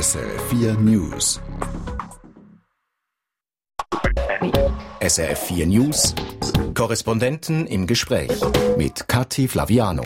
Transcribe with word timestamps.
SRF4 0.00 0.78
News. 0.78 1.40
SRF4 5.00 5.66
News. 5.66 6.14
Korrespondenten 6.72 7.66
im 7.66 7.86
Gespräch 7.86 8.32
mit 8.78 9.08
Kathi 9.08 9.46
Flaviano. 9.46 10.04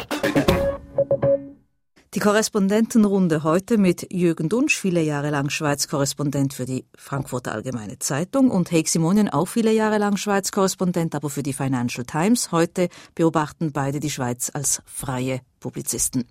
Die 2.15 2.19
Korrespondentenrunde 2.19 3.45
heute 3.45 3.79
mit 3.79 4.13
Jürgen 4.13 4.49
Dunsch, 4.49 4.77
viele 4.77 5.01
Jahre 5.01 5.31
lang 5.31 5.49
Schweiz-Korrespondent 5.49 6.55
für 6.55 6.65
die 6.65 6.87
Frankfurter 6.97 7.53
Allgemeine 7.53 8.01
Zeitung 8.01 8.51
und 8.51 8.73
Heik 8.73 8.89
Simonien, 8.89 9.29
auch 9.29 9.47
viele 9.47 9.73
Jahre 9.73 9.99
lang 9.99 10.17
Schweiz-Korrespondent, 10.17 11.15
aber 11.15 11.31
für 11.31 11.45
die 11.45 11.53
Financial 11.53 12.05
Times. 12.05 12.51
Heute 12.51 12.89
beobachten 13.15 13.71
beide 13.71 14.01
die 14.01 14.11
Schweiz 14.11 14.51
als 14.55 14.83
freie 14.87 15.41
Publizisten. 15.65 16.27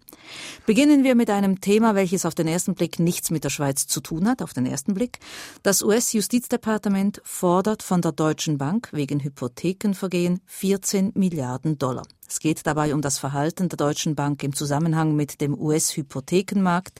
Beginnen 0.67 1.03
wir 1.03 1.15
mit 1.15 1.31
einem 1.31 1.59
Thema, 1.59 1.95
welches 1.95 2.23
auf 2.27 2.35
den 2.35 2.47
ersten 2.47 2.75
Blick 2.75 2.99
nichts 2.99 3.31
mit 3.31 3.43
der 3.43 3.49
Schweiz 3.49 3.87
zu 3.87 3.99
tun 3.99 4.27
hat, 4.27 4.43
auf 4.43 4.53
den 4.53 4.67
ersten 4.67 4.93
Blick. 4.93 5.17
Das 5.63 5.81
US-Justizdepartement 5.81 7.19
fordert 7.23 7.81
von 7.81 8.03
der 8.03 8.11
Deutschen 8.11 8.59
Bank 8.59 8.89
wegen 8.91 9.21
Hypothekenvergehen 9.21 10.39
14 10.45 11.13
Milliarden 11.15 11.79
Dollar. 11.79 12.03
Es 12.27 12.39
geht 12.39 12.67
dabei 12.67 12.93
um 12.93 13.01
das 13.01 13.17
Verhalten 13.17 13.69
der 13.69 13.77
Deutschen 13.77 14.13
Bank 14.13 14.43
im 14.43 14.55
Zusammenhang 14.55 15.15
mit 15.15 15.41
dem 15.41 15.59
US-Hypothekenmarkt. 15.59 16.99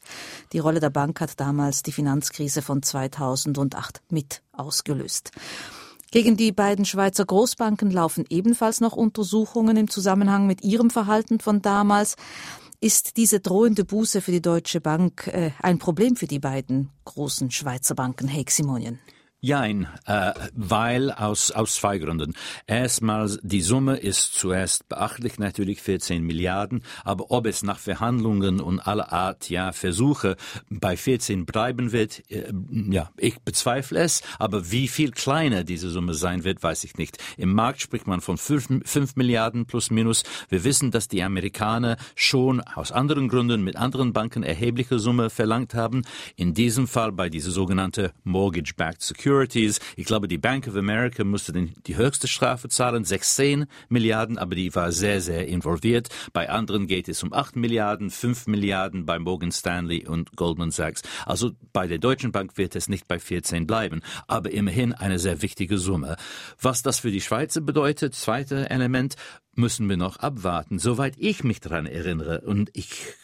Die 0.54 0.60
Rolle 0.60 0.80
der 0.80 0.90
Bank 0.90 1.22
hat 1.22 1.40
damals 1.40 1.84
die 1.84 1.92
Finanzkrise 1.92 2.64
von 2.64 2.82
2008 2.82 4.02
mit 4.10 4.42
ausgelöst. 4.54 5.30
Gegen 6.14 6.38
die 6.38 6.52
beiden 6.52 6.86
Schweizer 6.86 7.26
Großbanken 7.26 7.90
laufen 7.90 8.26
ebenfalls 8.30 8.82
noch 8.82 8.96
Untersuchungen 8.96 9.76
im 9.78 9.90
Zusammenhang 9.90 10.46
mit 10.46 10.64
ihrem 10.64 10.92
Verhalten 10.92 11.40
von 11.40 11.64
damals. 11.64 12.18
Ist 12.80 13.18
diese 13.18 13.40
drohende 13.40 13.84
Buße 13.84 14.22
für 14.22 14.32
die 14.32 14.40
Deutsche 14.40 14.80
Bank 14.80 15.26
äh, 15.26 15.50
ein 15.60 15.80
Problem 15.80 16.16
für 16.16 16.28
die 16.28 16.38
beiden 16.38 16.92
großen 17.06 17.50
Schweizer 17.50 17.96
Banken, 17.96 18.32
Heik 18.32 18.52
Simonien? 18.52 19.00
Jein, 19.46 19.90
äh, 20.06 20.32
weil 20.54 21.12
aus, 21.12 21.52
aus 21.52 21.76
zwei 21.76 21.98
Gründen. 21.98 22.34
Erstmal, 22.66 23.30
die 23.44 23.60
Summe 23.60 23.98
ist 23.98 24.36
zuerst 24.36 24.88
beachtlich, 24.88 25.38
natürlich 25.38 25.82
14 25.82 26.24
Milliarden, 26.24 26.82
aber 27.04 27.30
ob 27.30 27.46
es 27.46 27.62
nach 27.62 27.78
Verhandlungen 27.78 28.62
und 28.62 28.80
aller 28.80 29.12
Art, 29.12 29.50
ja, 29.50 29.74
Versuche 29.74 30.38
bei 30.70 30.96
14 30.96 31.46
bleiben 31.46 31.92
wird, 31.92 32.24
äh, 32.32 32.54
ja, 32.90 33.10
ich 33.18 33.38
bezweifle 33.42 34.00
es, 34.00 34.22
aber 34.40 34.72
wie 34.72 34.88
viel 34.88 35.12
kleiner 35.12 35.66
diese 35.66 35.90
Summe 35.90 36.14
sein 36.14 36.46
wird, 36.46 36.64
weiß 36.64 36.86
ich 36.86 36.96
nicht. 36.96 37.18
Im 37.36 37.54
Markt 37.54 37.82
spricht 37.82 38.08
man 38.08 38.22
von 38.22 38.38
5, 38.38 38.84
5 38.86 39.18
Milliarden 39.18 39.66
plus 39.66 39.92
minus. 39.92 40.24
Wir 40.48 40.64
wissen, 40.64 40.90
dass 40.90 41.10
die 41.10 41.22
Amerikaner 41.22 41.98
schon 42.16 42.62
aus 42.62 42.94
anderen 42.94 43.28
Gründen 43.28 43.62
mit 43.62 43.76
anderen 43.76 44.14
Banken 44.14 44.44
erhebliche 44.44 45.00
Summe 45.00 45.30
verlangt 45.30 45.74
haben. 45.74 46.04
In 46.38 46.54
diesem 46.54 46.88
Fall 46.88 47.12
bei 47.12 47.28
dieser 47.28 47.52
sogenannte 47.52 48.14
Mortgage-Backed 48.24 49.02
Security 49.02 49.33
Securities. 49.34 49.80
Ich 49.96 50.06
glaube, 50.06 50.28
die 50.28 50.38
Bank 50.38 50.68
of 50.68 50.76
America 50.76 51.24
musste 51.24 51.54
den, 51.54 51.74
die 51.88 51.98
höchste 51.98 52.28
Strafe 52.28 52.70
zahlen, 52.70 53.04
16 53.04 53.66
Milliarden, 53.90 54.38
aber 54.38 54.54
die 54.54 54.74
war 54.76 54.92
sehr, 54.92 55.22
sehr 55.22 55.48
involviert. 55.48 56.10
Bei 56.34 56.50
anderen 56.50 56.86
geht 56.86 57.10
es 57.10 57.24
um 57.24 57.34
8 57.34 57.56
Milliarden, 57.56 58.12
5 58.12 58.46
Milliarden 58.46 59.06
bei 59.06 59.18
Morgan 59.18 59.52
Stanley 59.52 60.06
und 60.08 60.36
Goldman 60.36 60.70
Sachs. 60.70 61.02
Also 61.26 61.52
bei 61.72 61.88
der 61.88 61.98
Deutschen 61.98 62.32
Bank 62.32 62.58
wird 62.58 62.76
es 62.76 62.90
nicht 62.90 63.08
bei 63.08 63.18
14 63.20 63.66
bleiben, 63.66 64.02
aber 64.28 64.52
immerhin 64.52 64.94
eine 64.94 65.18
sehr 65.18 65.42
wichtige 65.42 65.80
Summe. 65.80 66.16
Was 66.62 66.84
das 66.84 67.00
für 67.00 67.12
die 67.12 67.22
Schweizer 67.22 67.62
bedeutet, 67.62 68.14
zweite 68.14 68.70
Element, 68.70 69.16
müssen 69.56 69.90
wir 69.90 69.98
noch 69.98 70.18
abwarten. 70.18 70.78
Soweit 70.78 71.16
ich 71.18 71.44
mich 71.44 71.60
daran 71.60 71.88
erinnere, 71.88 72.42
und 72.42 72.70
ich 72.74 73.16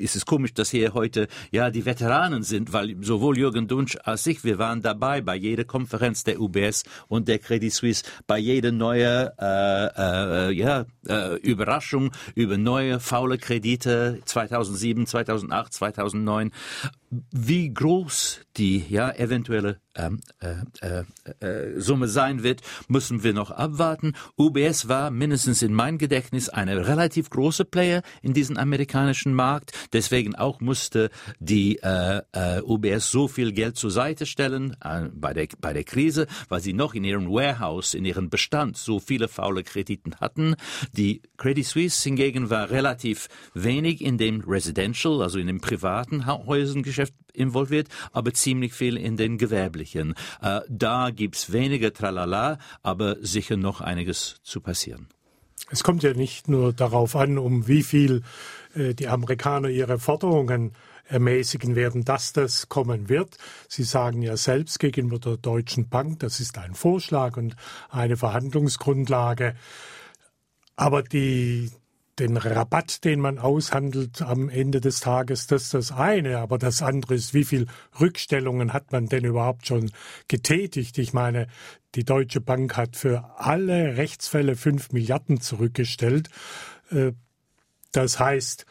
ist 0.00 0.16
es 0.16 0.26
komisch, 0.26 0.54
dass 0.54 0.70
hier 0.70 0.94
heute 0.94 1.28
ja 1.50 1.70
die 1.70 1.84
Veteranen 1.84 2.42
sind, 2.42 2.72
weil 2.72 2.96
sowohl 3.00 3.38
Jürgen 3.38 3.68
Dunsch 3.68 3.96
als 4.04 4.26
ich, 4.26 4.44
wir 4.44 4.58
waren 4.58 4.82
dabei 4.82 5.20
bei 5.20 5.36
jeder 5.36 5.64
Konferenz 5.64 6.24
der 6.24 6.40
UBS 6.40 6.84
und 7.08 7.28
der 7.28 7.38
Credit 7.38 7.72
Suisse, 7.72 8.04
bei 8.26 8.38
jeder 8.38 8.72
neue 8.72 9.32
äh, 9.38 10.48
äh, 10.48 10.52
ja, 10.52 10.86
äh, 11.06 11.36
Überraschung 11.40 12.12
über 12.34 12.58
neue 12.58 13.00
faule 13.00 13.38
Kredite 13.38 14.20
2007, 14.24 15.06
2008, 15.06 15.72
2009 15.72 16.52
wie 17.30 17.72
groß 17.72 18.40
die 18.58 18.84
ja 18.88 19.10
eventuelle 19.12 19.80
ähm, 19.94 20.20
äh, 20.40 20.54
äh, 20.80 21.04
äh, 21.46 21.80
Summe 21.80 22.08
sein 22.08 22.42
wird, 22.42 22.62
müssen 22.88 23.22
wir 23.22 23.32
noch 23.32 23.50
abwarten. 23.50 24.14
UBS 24.36 24.88
war 24.88 25.10
mindestens 25.10 25.62
in 25.62 25.72
meinem 25.72 25.98
Gedächtnis 25.98 26.48
eine 26.48 26.86
relativ 26.86 27.30
große 27.30 27.64
Player 27.64 28.02
in 28.22 28.32
diesem 28.32 28.56
amerikanischen 28.56 29.34
Markt. 29.34 29.72
Deswegen 29.92 30.34
auch 30.34 30.60
musste 30.60 31.10
die 31.38 31.78
äh, 31.82 32.22
äh, 32.32 32.60
UBS 32.62 33.10
so 33.10 33.28
viel 33.28 33.52
Geld 33.52 33.76
zur 33.76 33.90
Seite 33.90 34.26
stellen 34.26 34.76
äh, 34.82 35.08
bei, 35.12 35.32
der, 35.32 35.48
bei 35.60 35.72
der 35.72 35.84
Krise, 35.84 36.26
weil 36.48 36.60
sie 36.60 36.72
noch 36.72 36.94
in 36.94 37.04
ihrem 37.04 37.28
Warehouse, 37.28 37.94
in 37.94 38.04
ihrem 38.04 38.30
Bestand 38.30 38.76
so 38.76 38.98
viele 38.98 39.28
faule 39.28 39.62
Krediten 39.62 40.16
hatten. 40.16 40.54
Die 40.92 41.22
Credit 41.36 41.66
Suisse 41.66 42.02
hingegen 42.08 42.50
war 42.50 42.70
relativ 42.70 43.28
wenig 43.54 44.00
in 44.00 44.18
dem 44.18 44.40
Residential, 44.40 45.22
also 45.22 45.38
in 45.38 45.46
den 45.46 45.60
privaten 45.60 46.26
Häusern 46.26 46.82
Geschäft 46.82 47.14
involviert, 47.32 47.88
aber 48.12 48.32
ziemlich 48.34 48.74
viel 48.74 48.96
in 48.96 49.16
den 49.16 49.38
gewerblichen. 49.38 50.14
Äh, 50.42 50.60
da 50.68 51.10
gibt's 51.10 51.52
weniger 51.52 51.92
Tralala, 51.92 52.58
aber 52.82 53.16
sicher 53.20 53.56
noch 53.56 53.80
einiges 53.80 54.36
zu 54.42 54.60
passieren. 54.60 55.08
Es 55.70 55.82
kommt 55.84 56.02
ja 56.02 56.14
nicht 56.14 56.48
nur 56.48 56.72
darauf 56.72 57.14
an, 57.16 57.38
um 57.38 57.68
wie 57.68 57.82
viel 57.82 58.22
äh, 58.74 58.94
die 58.94 59.08
Amerikaner 59.08 59.68
ihre 59.68 59.98
Forderungen 59.98 60.72
ermäßigen 61.08 61.74
werden, 61.74 62.04
dass 62.04 62.32
das 62.32 62.68
kommen 62.68 63.08
wird. 63.08 63.36
Sie 63.68 63.82
sagen 63.82 64.22
ja 64.22 64.36
selbst 64.36 64.78
gegenüber 64.78 65.18
der 65.18 65.36
Deutschen 65.36 65.88
Bank, 65.88 66.20
das 66.20 66.40
ist 66.40 66.58
ein 66.58 66.74
Vorschlag 66.74 67.36
und 67.36 67.56
eine 67.88 68.16
Verhandlungsgrundlage. 68.16 69.54
Aber 70.76 71.02
die, 71.02 71.70
den 72.18 72.36
Rabatt, 72.36 73.04
den 73.04 73.20
man 73.20 73.38
aushandelt 73.38 74.22
am 74.22 74.48
Ende 74.48 74.80
des 74.80 75.00
Tages, 75.00 75.46
das 75.46 75.64
ist 75.64 75.74
das 75.74 75.92
eine. 75.92 76.38
Aber 76.38 76.58
das 76.58 76.82
andere 76.82 77.14
ist, 77.14 77.34
wie 77.34 77.44
viel 77.44 77.66
Rückstellungen 78.00 78.72
hat 78.72 78.92
man 78.92 79.06
denn 79.06 79.24
überhaupt 79.24 79.66
schon 79.66 79.90
getätigt? 80.28 80.98
Ich 80.98 81.12
meine, 81.12 81.46
die 81.94 82.04
Deutsche 82.04 82.40
Bank 82.40 82.76
hat 82.76 82.96
für 82.96 83.24
alle 83.38 83.96
Rechtsfälle 83.96 84.56
fünf 84.56 84.92
Milliarden 84.92 85.40
zurückgestellt. 85.40 86.28
Äh, 86.90 87.12
das 87.92 88.20
heißt, 88.20 88.66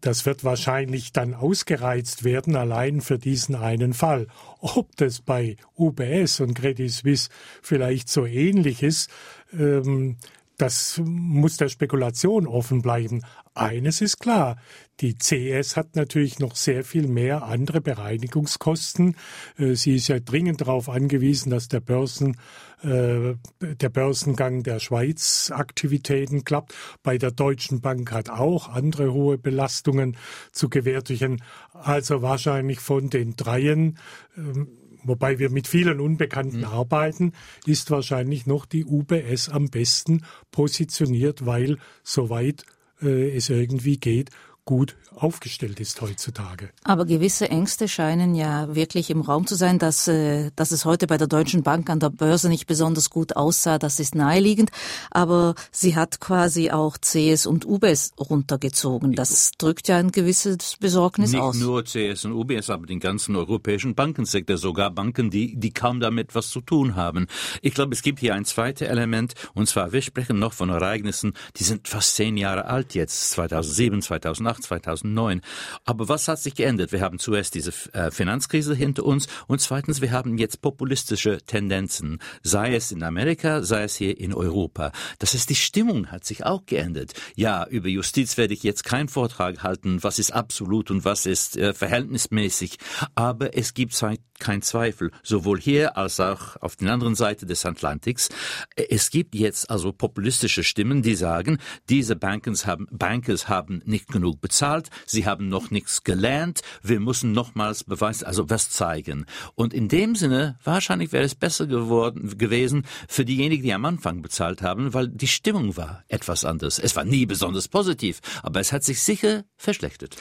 das 0.00 0.24
wird 0.24 0.44
wahrscheinlich 0.44 1.12
dann 1.12 1.34
ausgereizt 1.34 2.24
werden, 2.24 2.56
allein 2.56 3.00
für 3.00 3.18
diesen 3.18 3.54
einen 3.54 3.92
Fall. 3.92 4.26
Ob 4.60 4.96
das 4.96 5.20
bei 5.20 5.56
UBS 5.76 6.40
und 6.40 6.54
Credit 6.54 6.90
Suisse 6.90 7.28
vielleicht 7.62 8.08
so 8.08 8.24
ähnlich 8.24 8.82
ist, 8.82 9.10
ähm, 9.52 10.16
das 10.56 11.00
muss 11.04 11.56
der 11.56 11.68
Spekulation 11.68 12.46
offen 12.46 12.82
bleiben. 12.82 13.22
Eines 13.54 14.00
ist 14.00 14.18
klar, 14.18 14.56
die 15.00 15.16
CS 15.16 15.76
hat 15.76 15.96
natürlich 15.96 16.38
noch 16.38 16.56
sehr 16.56 16.84
viel 16.84 17.06
mehr 17.06 17.42
andere 17.44 17.80
Bereinigungskosten. 17.80 19.16
Äh, 19.58 19.74
sie 19.74 19.96
ist 19.96 20.08
ja 20.08 20.20
dringend 20.20 20.62
darauf 20.62 20.88
angewiesen, 20.88 21.50
dass 21.50 21.68
der 21.68 21.80
Börsen, 21.80 22.38
äh, 22.82 23.34
der 23.60 23.88
Börsengang 23.88 24.62
der 24.62 24.78
Schweiz 24.80 25.50
Aktivitäten 25.54 26.44
klappt. 26.44 26.74
Bei 27.02 27.18
der 27.18 27.30
Deutschen 27.30 27.80
Bank 27.80 28.12
hat 28.12 28.30
auch 28.30 28.68
andere 28.68 29.12
hohe 29.12 29.38
Belastungen 29.38 30.16
zu 30.52 30.68
gewärtigen. 30.68 31.42
Also 31.72 32.22
wahrscheinlich 32.22 32.80
von 32.80 33.10
den 33.10 33.36
dreien 33.36 33.98
ähm, 34.36 34.68
wobei 35.08 35.38
wir 35.38 35.50
mit 35.50 35.66
vielen 35.66 36.00
Unbekannten 36.00 36.58
mhm. 36.58 36.64
arbeiten, 36.64 37.32
ist 37.66 37.90
wahrscheinlich 37.90 38.46
noch 38.46 38.66
die 38.66 38.84
UBS 38.84 39.48
am 39.48 39.68
besten 39.68 40.22
positioniert, 40.50 41.46
weil 41.46 41.78
soweit 42.02 42.64
äh, 43.02 43.36
es 43.36 43.48
irgendwie 43.48 43.98
geht, 43.98 44.30
gut 44.66 44.96
aufgestellt 45.14 45.80
ist 45.80 46.02
heutzutage. 46.02 46.70
Aber 46.84 47.06
gewisse 47.06 47.48
Ängste 47.48 47.88
scheinen 47.88 48.34
ja 48.34 48.74
wirklich 48.74 49.08
im 49.10 49.22
Raum 49.22 49.46
zu 49.46 49.54
sein, 49.54 49.78
dass, 49.78 50.08
äh, 50.08 50.50
dass 50.56 50.72
es 50.72 50.84
heute 50.84 51.06
bei 51.06 51.16
der 51.16 51.28
Deutschen 51.28 51.62
Bank 51.62 51.88
an 51.88 52.00
der 52.00 52.10
Börse 52.10 52.48
nicht 52.48 52.66
besonders 52.66 53.08
gut 53.08 53.36
aussah. 53.36 53.78
Das 53.78 53.98
ist 53.98 54.14
naheliegend. 54.14 54.70
Aber 55.10 55.54
sie 55.70 55.96
hat 55.96 56.20
quasi 56.20 56.70
auch 56.70 56.98
CS 56.98 57.46
und 57.46 57.64
UBS 57.64 58.12
runtergezogen. 58.18 59.14
Das 59.14 59.52
drückt 59.56 59.88
ja 59.88 59.96
ein 59.96 60.12
gewisses 60.12 60.76
Besorgnis 60.78 61.32
nicht 61.32 61.40
aus. 61.40 61.54
Nicht 61.54 61.64
nur 61.64 61.84
CS 61.84 62.24
und 62.26 62.32
UBS, 62.32 62.68
aber 62.68 62.86
den 62.86 63.00
ganzen 63.00 63.36
europäischen 63.36 63.94
Bankensektor, 63.94 64.58
sogar 64.58 64.90
Banken, 64.90 65.30
die, 65.30 65.56
die 65.56 65.72
kaum 65.72 66.00
damit 66.00 66.34
was 66.34 66.50
zu 66.50 66.60
tun 66.60 66.96
haben. 66.96 67.28
Ich 67.62 67.72
glaube, 67.72 67.94
es 67.94 68.02
gibt 68.02 68.18
hier 68.18 68.34
ein 68.34 68.44
zweites 68.44 68.88
Element. 68.88 69.34
Und 69.54 69.68
zwar, 69.68 69.92
wir 69.92 70.02
sprechen 70.02 70.40
noch 70.40 70.52
von 70.52 70.68
Ereignissen, 70.70 71.34
die 71.56 71.64
sind 71.64 71.88
fast 71.88 72.16
zehn 72.16 72.36
Jahre 72.36 72.66
alt 72.66 72.94
jetzt. 72.94 73.30
2007, 73.30 74.02
2008 74.02 74.55
2008, 74.62 74.86
2009. 74.86 75.40
Aber 75.84 76.08
was 76.08 76.28
hat 76.28 76.40
sich 76.40 76.54
geändert? 76.54 76.92
Wir 76.92 77.00
haben 77.00 77.18
zuerst 77.18 77.54
diese 77.54 77.72
äh, 77.92 78.10
Finanzkrise 78.10 78.74
hinter 78.74 79.04
uns 79.04 79.28
und 79.46 79.60
zweitens, 79.60 80.00
wir 80.00 80.10
haben 80.10 80.38
jetzt 80.38 80.62
populistische 80.62 81.38
Tendenzen, 81.46 82.20
sei 82.42 82.74
es 82.74 82.92
in 82.92 83.02
Amerika, 83.02 83.62
sei 83.62 83.84
es 83.84 83.96
hier 83.96 84.18
in 84.18 84.34
Europa. 84.34 84.92
Das 85.18 85.34
heißt, 85.34 85.48
die 85.50 85.54
Stimmung 85.54 86.08
hat 86.08 86.24
sich 86.24 86.44
auch 86.44 86.66
geändert. 86.66 87.12
Ja, 87.34 87.66
über 87.66 87.88
Justiz 87.88 88.36
werde 88.36 88.54
ich 88.54 88.62
jetzt 88.62 88.84
keinen 88.84 89.08
Vortrag 89.08 89.62
halten, 89.62 90.02
was 90.02 90.18
ist 90.18 90.32
absolut 90.32 90.90
und 90.90 91.04
was 91.04 91.26
ist 91.26 91.56
äh, 91.56 91.74
verhältnismäßig, 91.74 92.78
aber 93.14 93.56
es 93.56 93.74
gibt 93.74 93.94
kein 94.38 94.62
Zweifel, 94.62 95.10
sowohl 95.22 95.60
hier 95.60 95.96
als 95.96 96.20
auch 96.20 96.56
auf 96.60 96.76
der 96.76 96.92
anderen 96.92 97.14
Seite 97.14 97.46
des 97.46 97.64
Atlantiks. 97.64 98.28
Es 98.76 99.10
gibt 99.10 99.34
jetzt 99.34 99.70
also 99.70 99.92
populistische 99.92 100.64
Stimmen, 100.64 101.02
die 101.02 101.14
sagen, 101.14 101.58
diese 101.88 102.16
Bankers 102.16 102.66
haben, 102.66 102.86
Bankers 102.90 103.48
haben 103.48 103.82
nicht 103.84 104.08
genug 104.08 104.40
bezahlt, 104.40 104.90
sie 105.06 105.26
haben 105.26 105.48
noch 105.48 105.70
nichts 105.70 106.04
gelernt, 106.04 106.60
wir 106.82 107.00
müssen 107.00 107.32
nochmals 107.32 107.84
beweisen, 107.84 108.26
also 108.26 108.48
was 108.50 108.70
zeigen. 108.70 109.26
Und 109.54 109.74
in 109.74 109.88
dem 109.88 110.14
Sinne, 110.14 110.58
wahrscheinlich 110.64 111.12
wäre 111.12 111.24
es 111.24 111.34
besser 111.34 111.66
geworden, 111.66 112.38
gewesen 112.38 112.84
für 113.08 113.24
diejenigen, 113.24 113.62
die 113.62 113.72
am 113.72 113.84
Anfang 113.84 114.22
bezahlt 114.22 114.62
haben, 114.62 114.94
weil 114.94 115.08
die 115.08 115.28
Stimmung 115.28 115.76
war 115.76 116.04
etwas 116.08 116.44
anders. 116.44 116.78
Es 116.78 116.96
war 116.96 117.04
nie 117.04 117.26
besonders 117.26 117.68
positiv, 117.68 118.20
aber 118.42 118.60
es 118.60 118.72
hat 118.72 118.84
sich 118.84 119.02
sicher 119.02 119.44
verschlechtert. 119.56 120.16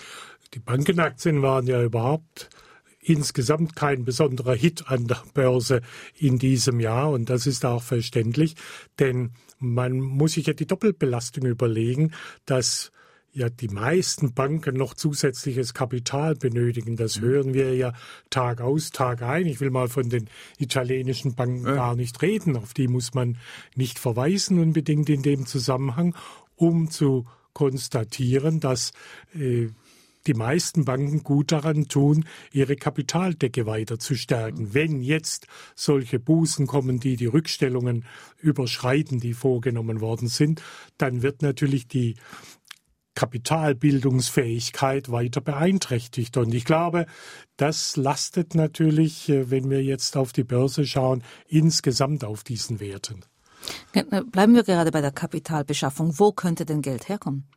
Die 0.53 0.59
Bankenaktien 0.59 1.41
waren 1.41 1.67
ja 1.67 1.81
überhaupt 1.83 2.49
insgesamt 3.05 3.75
kein 3.75 4.03
besonderer 4.03 4.55
Hit 4.55 4.87
an 4.87 5.07
der 5.07 5.21
Börse 5.33 5.81
in 6.17 6.39
diesem 6.39 6.79
Jahr 6.79 7.11
und 7.11 7.29
das 7.29 7.45
ist 7.47 7.65
auch 7.65 7.83
verständlich, 7.83 8.55
denn 8.99 9.31
man 9.59 9.99
muss 9.99 10.33
sich 10.33 10.47
ja 10.47 10.53
die 10.53 10.67
Doppelbelastung 10.67 11.45
überlegen, 11.45 12.11
dass 12.45 12.91
ja 13.31 13.49
die 13.49 13.67
meisten 13.67 14.33
Banken 14.33 14.77
noch 14.77 14.93
zusätzliches 14.93 15.73
Kapital 15.73 16.35
benötigen. 16.35 16.95
Das 16.95 17.19
mhm. 17.19 17.25
hören 17.25 17.53
wir 17.53 17.75
ja 17.75 17.93
Tag 18.29 18.61
aus, 18.61 18.91
Tag 18.91 19.21
ein. 19.21 19.45
Ich 19.45 19.59
will 19.59 19.71
mal 19.71 19.89
von 19.89 20.09
den 20.09 20.29
italienischen 20.57 21.35
Banken 21.35 21.65
ja. 21.65 21.75
gar 21.75 21.95
nicht 21.95 22.21
reden. 22.21 22.55
Auf 22.55 22.73
die 22.73 22.87
muss 22.87 23.13
man 23.13 23.37
nicht 23.75 23.99
verweisen 23.99 24.57
unbedingt 24.57 25.09
in 25.09 25.21
dem 25.21 25.45
Zusammenhang, 25.45 26.15
um 26.55 26.89
zu 26.89 27.25
konstatieren, 27.53 28.59
dass 28.61 28.93
äh, 29.33 29.67
die 30.27 30.33
meisten 30.33 30.85
Banken 30.85 31.23
gut 31.23 31.51
daran 31.51 31.87
tun, 31.87 32.25
ihre 32.51 32.75
Kapitaldecke 32.75 33.65
weiter 33.65 33.99
zu 33.99 34.15
stärken. 34.15 34.73
Wenn 34.73 35.01
jetzt 35.01 35.47
solche 35.75 36.19
Bußen 36.19 36.67
kommen, 36.67 36.99
die 36.99 37.15
die 37.15 37.25
Rückstellungen 37.25 38.05
überschreiten, 38.39 39.19
die 39.19 39.33
vorgenommen 39.33 40.01
worden 40.01 40.27
sind, 40.27 40.61
dann 40.97 41.21
wird 41.21 41.41
natürlich 41.41 41.87
die 41.87 42.15
Kapitalbildungsfähigkeit 43.15 45.09
weiter 45.09 45.41
beeinträchtigt. 45.41 46.37
Und 46.37 46.53
ich 46.53 46.65
glaube, 46.65 47.05
das 47.57 47.95
lastet 47.95 48.55
natürlich, 48.55 49.29
äh, 49.29 49.49
wenn 49.49 49.69
wir 49.69 49.81
jetzt 49.83 50.17
auf 50.17 50.33
die 50.33 50.43
Börse 50.43 50.85
schauen, 50.85 51.23
insgesamt 51.47 52.23
auf 52.23 52.43
diesen 52.43 52.79
Werten. 52.79 53.21
Bleiben 53.93 54.53
wir 54.53 54.63
gerade 54.63 54.91
bei 54.91 55.01
der 55.01 55.11
Kapitalbeschaffung. 55.11 56.19
Wo 56.19 56.31
könnte 56.31 56.65
denn 56.65 56.81
Geld 56.81 57.09
herkommen? 57.09 57.47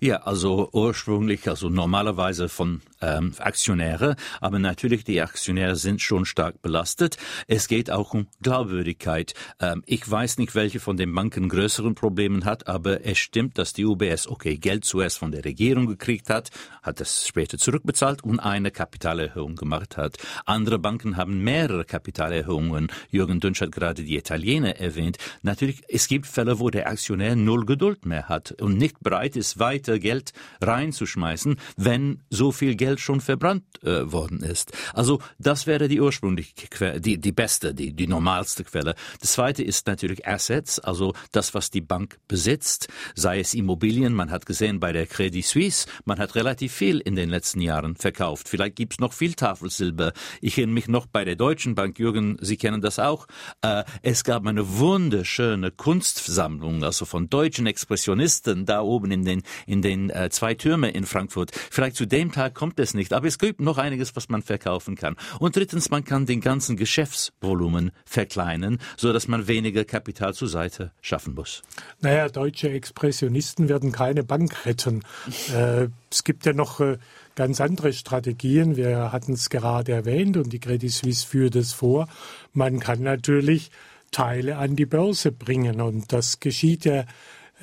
Ja, 0.00 0.16
also 0.22 0.68
ursprünglich, 0.72 1.48
also 1.48 1.68
normalerweise 1.68 2.48
von 2.48 2.80
ähm, 3.00 3.34
Aktionäre, 3.38 4.16
aber 4.40 4.58
natürlich 4.58 5.04
die 5.04 5.20
Aktionäre 5.20 5.76
sind 5.76 6.00
schon 6.00 6.24
stark 6.24 6.62
belastet. 6.62 7.16
Es 7.46 7.68
geht 7.68 7.90
auch 7.90 8.14
um 8.14 8.26
Glaubwürdigkeit. 8.42 9.34
Ähm, 9.60 9.82
ich 9.86 10.08
weiß 10.08 10.38
nicht, 10.38 10.54
welche 10.54 10.80
von 10.80 10.96
den 10.96 11.14
Banken 11.14 11.48
größeren 11.48 11.94
Probleme 11.94 12.44
hat, 12.44 12.66
aber 12.66 13.04
es 13.04 13.18
stimmt, 13.18 13.58
dass 13.58 13.72
die 13.72 13.84
UBS 13.84 14.26
okay 14.26 14.56
Geld 14.56 14.84
zuerst 14.84 15.18
von 15.18 15.32
der 15.32 15.44
Regierung 15.44 15.86
gekriegt 15.86 16.30
hat, 16.30 16.50
hat 16.82 17.00
es 17.00 17.26
später 17.26 17.58
zurückbezahlt 17.58 18.22
und 18.22 18.40
eine 18.40 18.70
Kapitalerhöhung 18.70 19.56
gemacht 19.56 19.96
hat. 19.96 20.18
Andere 20.44 20.78
Banken 20.78 21.16
haben 21.16 21.42
mehrere 21.42 21.84
Kapitalerhöhungen. 21.84 22.88
Jürgen 23.10 23.40
Dünsch 23.40 23.60
hat 23.60 23.72
gerade 23.72 24.02
die 24.02 24.16
Italiener 24.16 24.76
erwähnt. 24.76 25.18
Natürlich, 25.42 25.82
es 25.88 26.08
gibt 26.08 26.26
Fälle, 26.26 26.58
wo 26.58 26.70
der 26.70 26.88
Aktionär 26.88 27.36
null 27.36 27.66
Geduld 27.66 28.06
mehr 28.06 28.28
hat 28.28 28.52
und 28.60 28.76
nicht 28.76 29.00
bereit 29.00 29.36
ist, 29.36 29.58
weiter 29.58 29.98
Geld 29.98 30.32
reinzuschmeißen, 30.60 31.56
wenn 31.76 32.22
so 32.30 32.52
viel 32.52 32.74
Geld 32.74 32.89
schon 32.98 33.20
verbrannt 33.20 33.64
äh, 33.82 34.10
worden 34.10 34.42
ist. 34.42 34.72
Also 34.94 35.20
das 35.38 35.66
wäre 35.66 35.88
die 35.88 36.00
ursprüngliche 36.00 36.68
Quelle, 36.68 37.00
die, 37.00 37.18
die 37.18 37.32
beste, 37.32 37.74
die, 37.74 37.92
die 37.92 38.06
normalste 38.06 38.64
Quelle. 38.64 38.94
Das 39.20 39.32
zweite 39.32 39.62
ist 39.62 39.86
natürlich 39.86 40.26
Assets, 40.26 40.78
also 40.78 41.14
das, 41.32 41.54
was 41.54 41.70
die 41.70 41.80
Bank 41.80 42.18
besitzt, 42.28 42.88
sei 43.14 43.40
es 43.40 43.54
Immobilien. 43.54 44.12
Man 44.12 44.30
hat 44.30 44.46
gesehen 44.46 44.80
bei 44.80 44.92
der 44.92 45.06
Credit 45.06 45.44
Suisse, 45.44 45.86
man 46.04 46.18
hat 46.18 46.34
relativ 46.34 46.72
viel 46.72 46.98
in 46.98 47.14
den 47.14 47.30
letzten 47.30 47.60
Jahren 47.60 47.96
verkauft. 47.96 48.48
Vielleicht 48.48 48.76
gibt's 48.76 48.98
noch 48.98 49.12
viel 49.12 49.34
Tafelsilber. 49.34 50.12
Ich 50.40 50.58
erinnere 50.58 50.74
mich 50.74 50.88
noch 50.88 51.06
bei 51.06 51.24
der 51.24 51.36
Deutschen 51.36 51.74
Bank, 51.74 51.98
Jürgen, 51.98 52.36
Sie 52.40 52.56
kennen 52.56 52.80
das 52.80 52.98
auch. 52.98 53.26
Äh, 53.62 53.84
es 54.02 54.24
gab 54.24 54.46
eine 54.46 54.78
wunderschöne 54.78 55.70
Kunstsammlung, 55.70 56.84
also 56.84 57.04
von 57.04 57.28
deutschen 57.28 57.66
Expressionisten 57.66 58.66
da 58.66 58.80
oben 58.80 59.10
in 59.10 59.24
den 59.24 59.42
in 59.66 59.82
den 59.82 60.10
äh, 60.10 60.30
zwei 60.30 60.54
Türme 60.54 60.90
in 60.90 61.06
Frankfurt. 61.06 61.50
Vielleicht 61.70 61.96
zu 61.96 62.06
dem 62.06 62.32
Tag 62.32 62.54
kommt 62.54 62.78
es 62.80 62.94
nicht, 62.94 63.12
aber 63.12 63.26
es 63.26 63.38
gibt 63.38 63.60
noch 63.60 63.78
einiges, 63.78 64.16
was 64.16 64.28
man 64.28 64.42
verkaufen 64.42 64.96
kann. 64.96 65.16
Und 65.38 65.56
drittens, 65.56 65.90
man 65.90 66.04
kann 66.04 66.26
den 66.26 66.40
ganzen 66.40 66.76
Geschäftsvolumen 66.76 67.92
verkleinern, 68.04 68.78
so 68.96 69.12
dass 69.12 69.28
man 69.28 69.46
weniger 69.46 69.84
Kapital 69.84 70.34
zur 70.34 70.48
Seite 70.48 70.92
schaffen 71.00 71.34
muss. 71.34 71.62
Naja, 72.00 72.28
deutsche 72.28 72.70
Expressionisten 72.70 73.68
werden 73.68 73.92
keine 73.92 74.24
Bank 74.24 74.66
retten. 74.66 75.02
äh, 75.54 75.88
es 76.10 76.24
gibt 76.24 76.46
ja 76.46 76.52
noch 76.52 76.80
äh, 76.80 76.98
ganz 77.34 77.60
andere 77.60 77.92
Strategien. 77.92 78.76
Wir 78.76 79.12
hatten 79.12 79.34
es 79.34 79.50
gerade 79.50 79.92
erwähnt 79.92 80.36
und 80.36 80.52
die 80.52 80.60
Credit 80.60 80.90
Suisse 80.90 81.26
führt 81.26 81.56
es 81.56 81.72
vor. 81.72 82.08
Man 82.52 82.80
kann 82.80 83.02
natürlich 83.02 83.70
Teile 84.10 84.56
an 84.56 84.76
die 84.76 84.86
Börse 84.86 85.30
bringen 85.30 85.80
und 85.80 86.12
das 86.12 86.40
geschieht 86.40 86.84
ja 86.84 87.04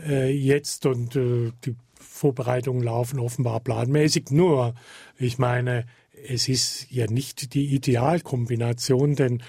äh, 0.06 0.32
jetzt 0.32 0.86
und 0.86 1.16
äh, 1.16 1.52
die 1.66 1.76
Vorbereitungen 2.18 2.84
laufen 2.84 3.20
offenbar 3.20 3.60
planmäßig. 3.60 4.32
Nur, 4.32 4.74
ich 5.18 5.38
meine, 5.38 5.86
es 6.28 6.48
ist 6.50 6.92
ja 6.92 7.08
nicht 7.08 7.54
die 7.54 7.74
Idealkombination, 7.74 9.16
denn 9.16 9.44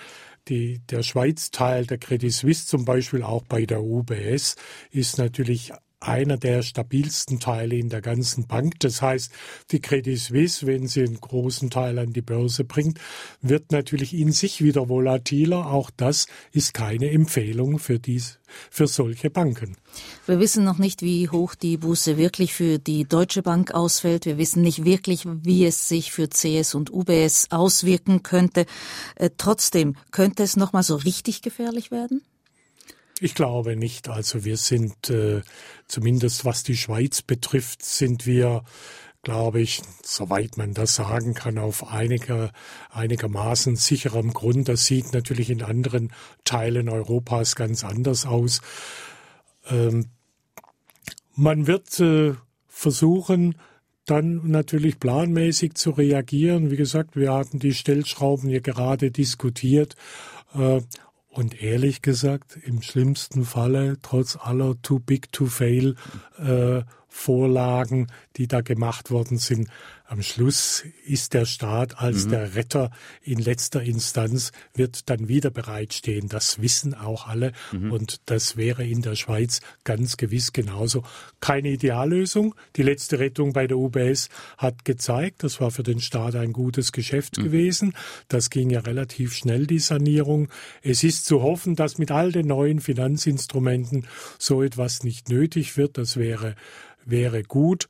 die, 0.48 0.80
der 0.90 1.02
Schweiz-Teil 1.02 1.86
der 1.86 1.98
Credit 1.98 2.32
Suisse 2.32 2.66
zum 2.66 2.84
Beispiel 2.84 3.22
auch 3.22 3.42
bei 3.42 3.66
der 3.66 3.82
UBS 3.82 4.56
ist 4.90 5.18
natürlich 5.18 5.72
einer 6.00 6.36
der 6.36 6.62
stabilsten 6.62 7.40
Teile 7.40 7.76
in 7.76 7.88
der 7.88 8.00
ganzen 8.00 8.46
Bank. 8.46 8.78
Das 8.80 9.02
heißt, 9.02 9.32
die 9.70 9.80
Credit 9.80 10.18
Suisse, 10.18 10.66
wenn 10.66 10.86
sie 10.86 11.02
einen 11.02 11.20
großen 11.20 11.70
Teil 11.70 11.98
an 11.98 12.12
die 12.12 12.22
Börse 12.22 12.64
bringt, 12.64 12.98
wird 13.40 13.72
natürlich 13.72 14.14
in 14.14 14.32
sich 14.32 14.62
wieder 14.62 14.88
volatiler. 14.88 15.70
Auch 15.70 15.90
das 15.90 16.26
ist 16.52 16.74
keine 16.74 17.10
Empfehlung 17.10 17.78
für 17.78 17.98
dies, 17.98 18.38
für 18.70 18.86
solche 18.86 19.30
Banken. 19.30 19.76
Wir 20.26 20.38
wissen 20.38 20.64
noch 20.64 20.78
nicht, 20.78 21.02
wie 21.02 21.28
hoch 21.28 21.54
die 21.54 21.76
Buße 21.76 22.16
wirklich 22.16 22.54
für 22.54 22.78
die 22.78 23.04
Deutsche 23.04 23.42
Bank 23.42 23.72
ausfällt. 23.72 24.26
Wir 24.26 24.38
wissen 24.38 24.62
nicht 24.62 24.84
wirklich, 24.84 25.24
wie 25.26 25.64
es 25.66 25.88
sich 25.88 26.12
für 26.12 26.28
CS 26.28 26.74
und 26.74 26.92
UBS 26.92 27.48
auswirken 27.50 28.22
könnte. 28.22 28.66
Äh, 29.16 29.30
trotzdem, 29.36 29.96
könnte 30.12 30.42
es 30.42 30.56
noch 30.56 30.72
mal 30.72 30.82
so 30.82 30.96
richtig 30.96 31.42
gefährlich 31.42 31.90
werden? 31.90 32.22
Ich 33.20 33.34
glaube 33.34 33.76
nicht. 33.76 34.08
Also 34.08 34.44
wir 34.44 34.56
sind, 34.56 35.10
äh, 35.10 35.42
zumindest 35.88 36.44
was 36.44 36.62
die 36.62 36.76
Schweiz 36.76 37.22
betrifft, 37.22 37.84
sind 37.84 38.26
wir, 38.26 38.62
glaube 39.22 39.60
ich, 39.60 39.82
soweit 40.02 40.56
man 40.56 40.72
das 40.72 40.94
sagen 40.94 41.34
kann, 41.34 41.58
auf 41.58 41.90
einiger, 41.90 42.52
einigermaßen 42.90 43.74
sicherem 43.76 44.32
Grund. 44.32 44.68
Das 44.68 44.86
sieht 44.86 45.12
natürlich 45.12 45.50
in 45.50 45.62
anderen 45.62 46.12
Teilen 46.44 46.88
Europas 46.88 47.56
ganz 47.56 47.84
anders 47.84 48.24
aus. 48.24 48.60
Ähm, 49.68 50.06
man 51.34 51.66
wird 51.66 51.98
äh, 52.00 52.34
versuchen, 52.68 53.56
dann 54.06 54.48
natürlich 54.48 55.00
planmäßig 55.00 55.74
zu 55.74 55.90
reagieren. 55.90 56.70
Wie 56.70 56.76
gesagt, 56.76 57.16
wir 57.16 57.32
hatten 57.32 57.58
die 57.58 57.74
Stellschrauben 57.74 58.48
hier 58.48 58.60
gerade 58.60 59.10
diskutiert. 59.10 59.96
Äh, 60.54 60.80
und 61.38 61.62
ehrlich 61.62 62.02
gesagt, 62.02 62.58
im 62.64 62.82
schlimmsten 62.82 63.44
Falle, 63.44 63.98
trotz 64.02 64.36
aller 64.36 64.74
Too 64.82 64.98
Big 64.98 65.30
to 65.30 65.46
Fail 65.46 65.94
äh, 66.36 66.82
Vorlagen, 67.18 68.06
die 68.36 68.46
da 68.46 68.60
gemacht 68.60 69.10
worden 69.10 69.38
sind, 69.38 69.68
am 70.10 70.22
Schluss 70.22 70.84
ist 71.04 71.34
der 71.34 71.44
Staat 71.44 71.98
als 71.98 72.24
mhm. 72.24 72.30
der 72.30 72.54
Retter 72.54 72.90
in 73.22 73.38
letzter 73.38 73.82
Instanz, 73.82 74.52
wird 74.72 75.10
dann 75.10 75.28
wieder 75.28 75.50
bereitstehen. 75.50 76.30
Das 76.30 76.62
wissen 76.62 76.94
auch 76.94 77.26
alle. 77.26 77.52
Mhm. 77.72 77.92
Und 77.92 78.20
das 78.24 78.56
wäre 78.56 78.86
in 78.86 79.02
der 79.02 79.16
Schweiz 79.16 79.60
ganz 79.84 80.16
gewiss 80.16 80.54
genauso. 80.54 81.02
Keine 81.40 81.68
Ideallösung. 81.68 82.54
Die 82.76 82.82
letzte 82.82 83.18
Rettung 83.18 83.52
bei 83.52 83.66
der 83.66 83.76
UBS 83.76 84.30
hat 84.56 84.86
gezeigt, 84.86 85.42
das 85.42 85.60
war 85.60 85.70
für 85.70 85.82
den 85.82 86.00
Staat 86.00 86.36
ein 86.36 86.54
gutes 86.54 86.92
Geschäft 86.92 87.36
mhm. 87.36 87.42
gewesen. 87.42 87.94
Das 88.28 88.48
ging 88.48 88.70
ja 88.70 88.80
relativ 88.80 89.34
schnell, 89.34 89.66
die 89.66 89.78
Sanierung. 89.78 90.48
Es 90.80 91.04
ist 91.04 91.26
zu 91.26 91.42
hoffen, 91.42 91.76
dass 91.76 91.98
mit 91.98 92.10
all 92.10 92.32
den 92.32 92.46
neuen 92.46 92.80
Finanzinstrumenten 92.80 94.06
so 94.38 94.62
etwas 94.62 95.02
nicht 95.02 95.28
nötig 95.28 95.76
wird. 95.76 95.98
Das 95.98 96.16
wäre, 96.16 96.54
wäre 97.10 97.42
gut. 97.42 97.88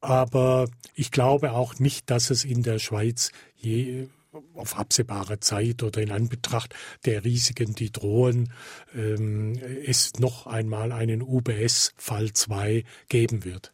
Aber 0.00 0.68
ich 0.94 1.10
glaube 1.10 1.52
auch 1.52 1.78
nicht, 1.78 2.10
dass 2.10 2.30
es 2.30 2.44
in 2.44 2.62
der 2.62 2.78
Schweiz 2.78 3.30
je 3.56 4.08
auf 4.54 4.78
absehbare 4.78 5.40
Zeit 5.40 5.82
oder 5.82 6.00
in 6.00 6.10
Anbetracht 6.10 6.74
der 7.04 7.24
Risiken, 7.24 7.74
die 7.74 7.92
drohen, 7.92 8.52
ähm, 8.94 9.58
es 9.86 10.14
noch 10.18 10.46
einmal 10.46 10.90
einen 10.92 11.22
UBS 11.22 11.92
Fall 11.96 12.32
2 12.32 12.84
geben 13.08 13.44
wird. 13.44 13.72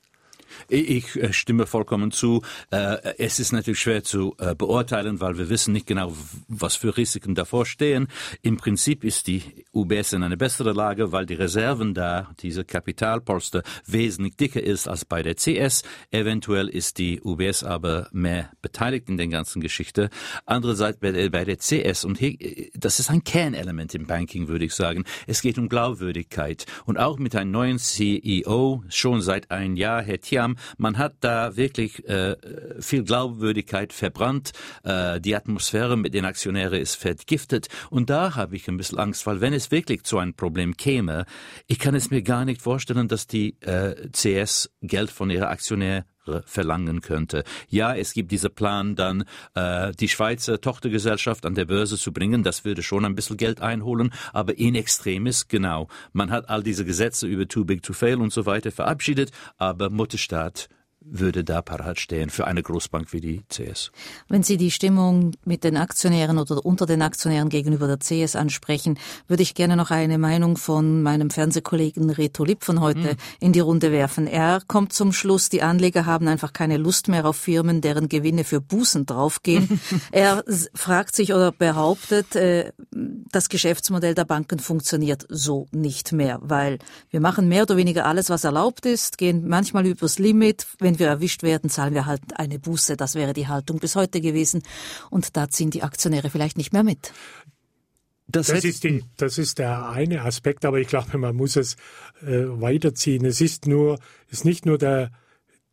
Ich 0.68 1.16
äh, 1.16 1.32
stimme 1.32 1.66
vollkommen 1.66 2.10
zu. 2.10 2.42
Äh, 2.70 3.14
es 3.18 3.38
ist 3.38 3.52
natürlich 3.52 3.80
schwer 3.80 4.02
zu 4.02 4.34
äh, 4.38 4.54
beurteilen, 4.54 5.20
weil 5.20 5.38
wir 5.38 5.48
wissen 5.48 5.72
nicht 5.72 5.86
genau, 5.86 6.12
was 6.48 6.76
für 6.76 6.96
Risiken 6.96 7.34
davor 7.34 7.66
stehen. 7.66 8.08
Im 8.42 8.56
Prinzip 8.56 9.04
ist 9.04 9.26
die 9.26 9.42
UBS 9.72 10.12
in 10.12 10.22
einer 10.22 10.36
besseren 10.36 10.74
Lage, 10.74 11.12
weil 11.12 11.26
die 11.26 11.34
Reserven 11.34 11.94
da, 11.94 12.30
diese 12.40 12.64
Kapitalpolster, 12.64 13.62
wesentlich 13.86 14.36
dicker 14.36 14.62
ist 14.62 14.88
als 14.88 15.04
bei 15.04 15.22
der 15.22 15.36
CS. 15.36 15.82
Eventuell 16.10 16.68
ist 16.68 16.98
die 16.98 17.20
UBS 17.20 17.64
aber 17.64 18.08
mehr 18.12 18.50
beteiligt 18.62 19.08
in 19.08 19.16
der 19.16 19.28
ganzen 19.28 19.60
Geschichte. 19.60 20.10
Andererseits 20.46 20.98
bei 20.98 21.12
der, 21.12 21.58
CS, 21.58 22.04
und 22.04 22.18
das 22.74 23.00
ist 23.00 23.10
ein 23.10 23.24
Kernelement 23.24 23.94
im 23.94 24.06
Banking, 24.06 24.48
würde 24.48 24.64
ich 24.64 24.74
sagen. 24.74 25.04
Es 25.26 25.42
geht 25.42 25.58
um 25.58 25.68
Glaubwürdigkeit. 25.68 26.66
Und 26.84 26.98
auch 26.98 27.18
mit 27.18 27.34
einem 27.36 27.50
neuen 27.50 27.78
CEO, 27.78 28.82
schon 28.88 29.20
seit 29.20 29.50
einem 29.50 29.76
Jahr, 29.76 30.02
Herr 30.02 30.20
Thiam, 30.20 30.37
haben. 30.38 30.56
Man 30.76 30.98
hat 30.98 31.16
da 31.20 31.56
wirklich 31.56 32.08
äh, 32.08 32.36
viel 32.80 33.04
Glaubwürdigkeit 33.04 33.92
verbrannt. 33.92 34.52
Äh, 34.84 35.20
die 35.20 35.34
Atmosphäre 35.34 35.96
mit 35.96 36.14
den 36.14 36.24
Aktionären 36.24 36.80
ist 36.80 36.96
vergiftet. 36.96 37.68
Und 37.90 38.10
da 38.10 38.34
habe 38.34 38.56
ich 38.56 38.68
ein 38.68 38.76
bisschen 38.76 38.98
Angst, 38.98 39.26
weil 39.26 39.40
wenn 39.40 39.52
es 39.52 39.70
wirklich 39.70 40.04
zu 40.04 40.18
einem 40.18 40.34
Problem 40.34 40.76
käme, 40.76 41.26
ich 41.66 41.78
kann 41.78 41.94
es 41.94 42.10
mir 42.10 42.22
gar 42.22 42.44
nicht 42.44 42.62
vorstellen, 42.62 43.08
dass 43.08 43.26
die 43.26 43.60
äh, 43.60 44.08
CS 44.10 44.70
Geld 44.82 45.10
von 45.10 45.30
ihrer 45.30 45.48
Aktionäre 45.48 46.04
verlangen 46.46 47.00
könnte. 47.00 47.44
Ja, 47.68 47.94
es 47.94 48.12
gibt 48.12 48.30
diesen 48.32 48.50
Plan, 48.50 48.96
dann 48.96 49.24
äh, 49.54 49.92
die 49.92 50.08
Schweizer 50.08 50.60
Tochtergesellschaft 50.60 51.46
an 51.46 51.54
der 51.54 51.64
Börse 51.64 51.96
zu 51.96 52.12
bringen. 52.12 52.42
Das 52.42 52.64
würde 52.64 52.82
schon 52.82 53.04
ein 53.04 53.14
bisschen 53.14 53.36
Geld 53.36 53.60
einholen, 53.60 54.12
aber 54.32 54.58
in 54.58 54.74
extremis, 54.74 55.48
genau. 55.48 55.88
Man 56.12 56.30
hat 56.30 56.48
all 56.48 56.62
diese 56.62 56.84
Gesetze 56.84 57.26
über 57.26 57.46
Too 57.48 57.64
Big 57.64 57.82
to 57.82 57.92
Fail 57.92 58.20
und 58.20 58.32
so 58.32 58.46
weiter 58.46 58.72
verabschiedet, 58.72 59.32
aber 59.56 59.90
Mutterstaat 59.90 60.68
würde 61.00 61.44
da 61.44 61.62
parat 61.62 62.00
stehen 62.00 62.30
für 62.30 62.46
eine 62.46 62.62
Großbank 62.62 63.12
wie 63.12 63.20
die 63.20 63.42
CS. 63.48 63.90
Wenn 64.28 64.42
Sie 64.42 64.56
die 64.56 64.70
Stimmung 64.70 65.32
mit 65.44 65.64
den 65.64 65.76
Aktionären 65.76 66.38
oder 66.38 66.64
unter 66.64 66.86
den 66.86 67.02
Aktionären 67.02 67.48
gegenüber 67.48 67.86
der 67.86 67.98
CS 67.98 68.36
ansprechen, 68.36 68.98
würde 69.26 69.42
ich 69.42 69.54
gerne 69.54 69.76
noch 69.76 69.90
eine 69.90 70.18
Meinung 70.18 70.56
von 70.56 71.02
meinem 71.02 71.30
Fernsehkollegen 71.30 72.10
Reto 72.10 72.44
Lipp 72.44 72.64
von 72.64 72.80
heute 72.80 73.00
mhm. 73.00 73.16
in 73.40 73.52
die 73.52 73.60
Runde 73.60 73.92
werfen. 73.92 74.26
Er 74.26 74.60
kommt 74.66 74.92
zum 74.92 75.12
Schluss, 75.12 75.48
die 75.48 75.62
Anleger 75.62 76.06
haben 76.06 76.28
einfach 76.28 76.52
keine 76.52 76.76
Lust 76.76 77.08
mehr 77.08 77.24
auf 77.26 77.36
Firmen, 77.36 77.80
deren 77.80 78.08
Gewinne 78.08 78.44
für 78.44 78.60
Bußen 78.60 79.06
draufgehen. 79.06 79.80
er 80.12 80.44
fragt 80.74 81.14
sich 81.14 81.32
oder 81.32 81.52
behauptet, 81.52 82.36
äh, 82.36 82.72
das 82.90 83.48
Geschäftsmodell 83.48 84.14
der 84.14 84.24
Banken 84.24 84.58
funktioniert 84.58 85.26
so 85.28 85.68
nicht 85.70 86.12
mehr, 86.12 86.38
weil 86.42 86.78
wir 87.10 87.20
machen 87.20 87.48
mehr 87.48 87.62
oder 87.62 87.76
weniger 87.76 88.06
alles, 88.06 88.30
was 88.30 88.44
erlaubt 88.44 88.86
ist, 88.86 89.18
gehen 89.18 89.48
manchmal 89.48 89.86
übers 89.86 90.18
Limit. 90.18 90.66
Wenn 90.88 90.98
wir 90.98 91.08
erwischt 91.08 91.42
werden, 91.42 91.68
zahlen 91.68 91.92
wir 91.92 92.06
halt 92.06 92.22
eine 92.36 92.58
Buße. 92.58 92.96
Das 92.96 93.14
wäre 93.14 93.34
die 93.34 93.46
Haltung 93.46 93.78
bis 93.78 93.94
heute 93.94 94.22
gewesen. 94.22 94.62
Und 95.10 95.36
da 95.36 95.50
ziehen 95.50 95.68
die 95.68 95.82
Aktionäre 95.82 96.30
vielleicht 96.30 96.56
nicht 96.56 96.72
mehr 96.72 96.82
mit. 96.82 97.12
Das, 98.26 98.46
das 98.46 98.64
ist, 98.64 98.84
die, 98.84 99.04
das 99.18 99.36
ist 99.36 99.58
der 99.58 99.90
eine 99.90 100.22
Aspekt, 100.22 100.64
aber 100.64 100.78
ich 100.78 100.88
glaube, 100.88 101.18
man 101.18 101.36
muss 101.36 101.56
es 101.56 101.74
äh, 102.22 102.44
weiterziehen. 102.46 103.26
Es 103.26 103.42
ist 103.42 103.66
nur, 103.66 103.98
ist 104.30 104.46
nicht 104.46 104.64
nur 104.64 104.78
der, 104.78 105.10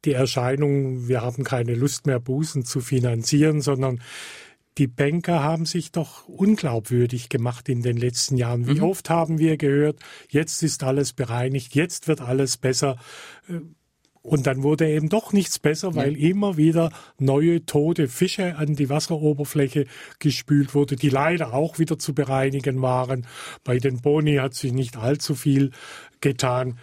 die 0.04 0.12
Erscheinung, 0.12 1.08
wir 1.08 1.22
haben 1.22 1.46
keine 1.46 1.76
Lust 1.76 2.08
mehr, 2.08 2.20
Bußen 2.20 2.66
zu 2.66 2.82
finanzieren, 2.82 3.62
sondern 3.62 4.02
die 4.78 4.88
Banker 4.88 5.42
haben 5.42 5.66
sich 5.66 5.94
doch 5.94 6.28
unglaubwürdig 6.28 7.30
gemacht 7.30 7.70
in 7.70 7.84
den 7.84 7.96
letzten 7.96 8.36
Jahren. 8.36 8.68
Wie 8.68 8.82
mhm. 8.82 8.84
oft 8.84 9.10
haben 9.10 9.40
wir 9.40 9.56
gehört, 9.56 10.02
jetzt 10.30 10.62
ist 10.62 10.84
alles 10.84 11.14
bereinigt, 11.14 11.74
jetzt 11.74 12.10
wird 12.10 12.20
alles 12.20 12.58
besser. 12.58 12.98
Und 14.26 14.48
dann 14.48 14.64
wurde 14.64 14.90
eben 14.90 15.08
doch 15.08 15.34
nichts 15.34 15.60
besser, 15.60 15.94
weil 15.94 16.18
ja. 16.18 16.30
immer 16.30 16.58
wieder 16.58 16.92
neue 17.20 17.64
tote 17.68 18.08
Fische 18.08 18.56
an 18.56 18.76
die 18.76 18.90
Wasseroberfläche 18.90 19.86
gespült 20.18 20.74
wurde, 20.74 20.96
die 20.96 21.10
leider 21.10 21.54
auch 21.54 21.78
wieder 21.78 22.00
zu 22.00 22.16
bereinigen 22.16 22.82
waren. 22.82 23.28
Bei 23.64 23.78
den 23.78 24.02
Boni 24.02 24.38
hat 24.38 24.56
sich 24.56 24.74
nicht 24.74 24.98
allzu 24.98 25.36
viel 25.36 25.70
getan. 26.22 26.80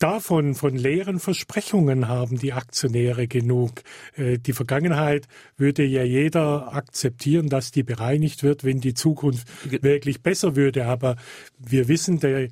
Davon, 0.00 0.54
von 0.54 0.74
leeren 0.74 1.20
Versprechungen 1.20 2.08
haben 2.08 2.36
die 2.38 2.52
Aktionäre 2.52 3.28
genug. 3.28 3.82
Äh, 4.16 4.38
die 4.38 4.52
Vergangenheit 4.52 5.26
würde 5.56 5.84
ja 5.84 6.02
jeder 6.02 6.74
akzeptieren, 6.74 7.48
dass 7.48 7.70
die 7.70 7.84
bereinigt 7.84 8.42
wird, 8.42 8.62
wenn 8.64 8.80
die 8.80 8.92
Zukunft 8.92 9.46
wirklich 9.70 10.20
besser 10.20 10.54
würde. 10.54 10.86
Aber 10.86 11.16
wir 11.58 11.88
wissen, 11.88 12.18
der, 12.18 12.48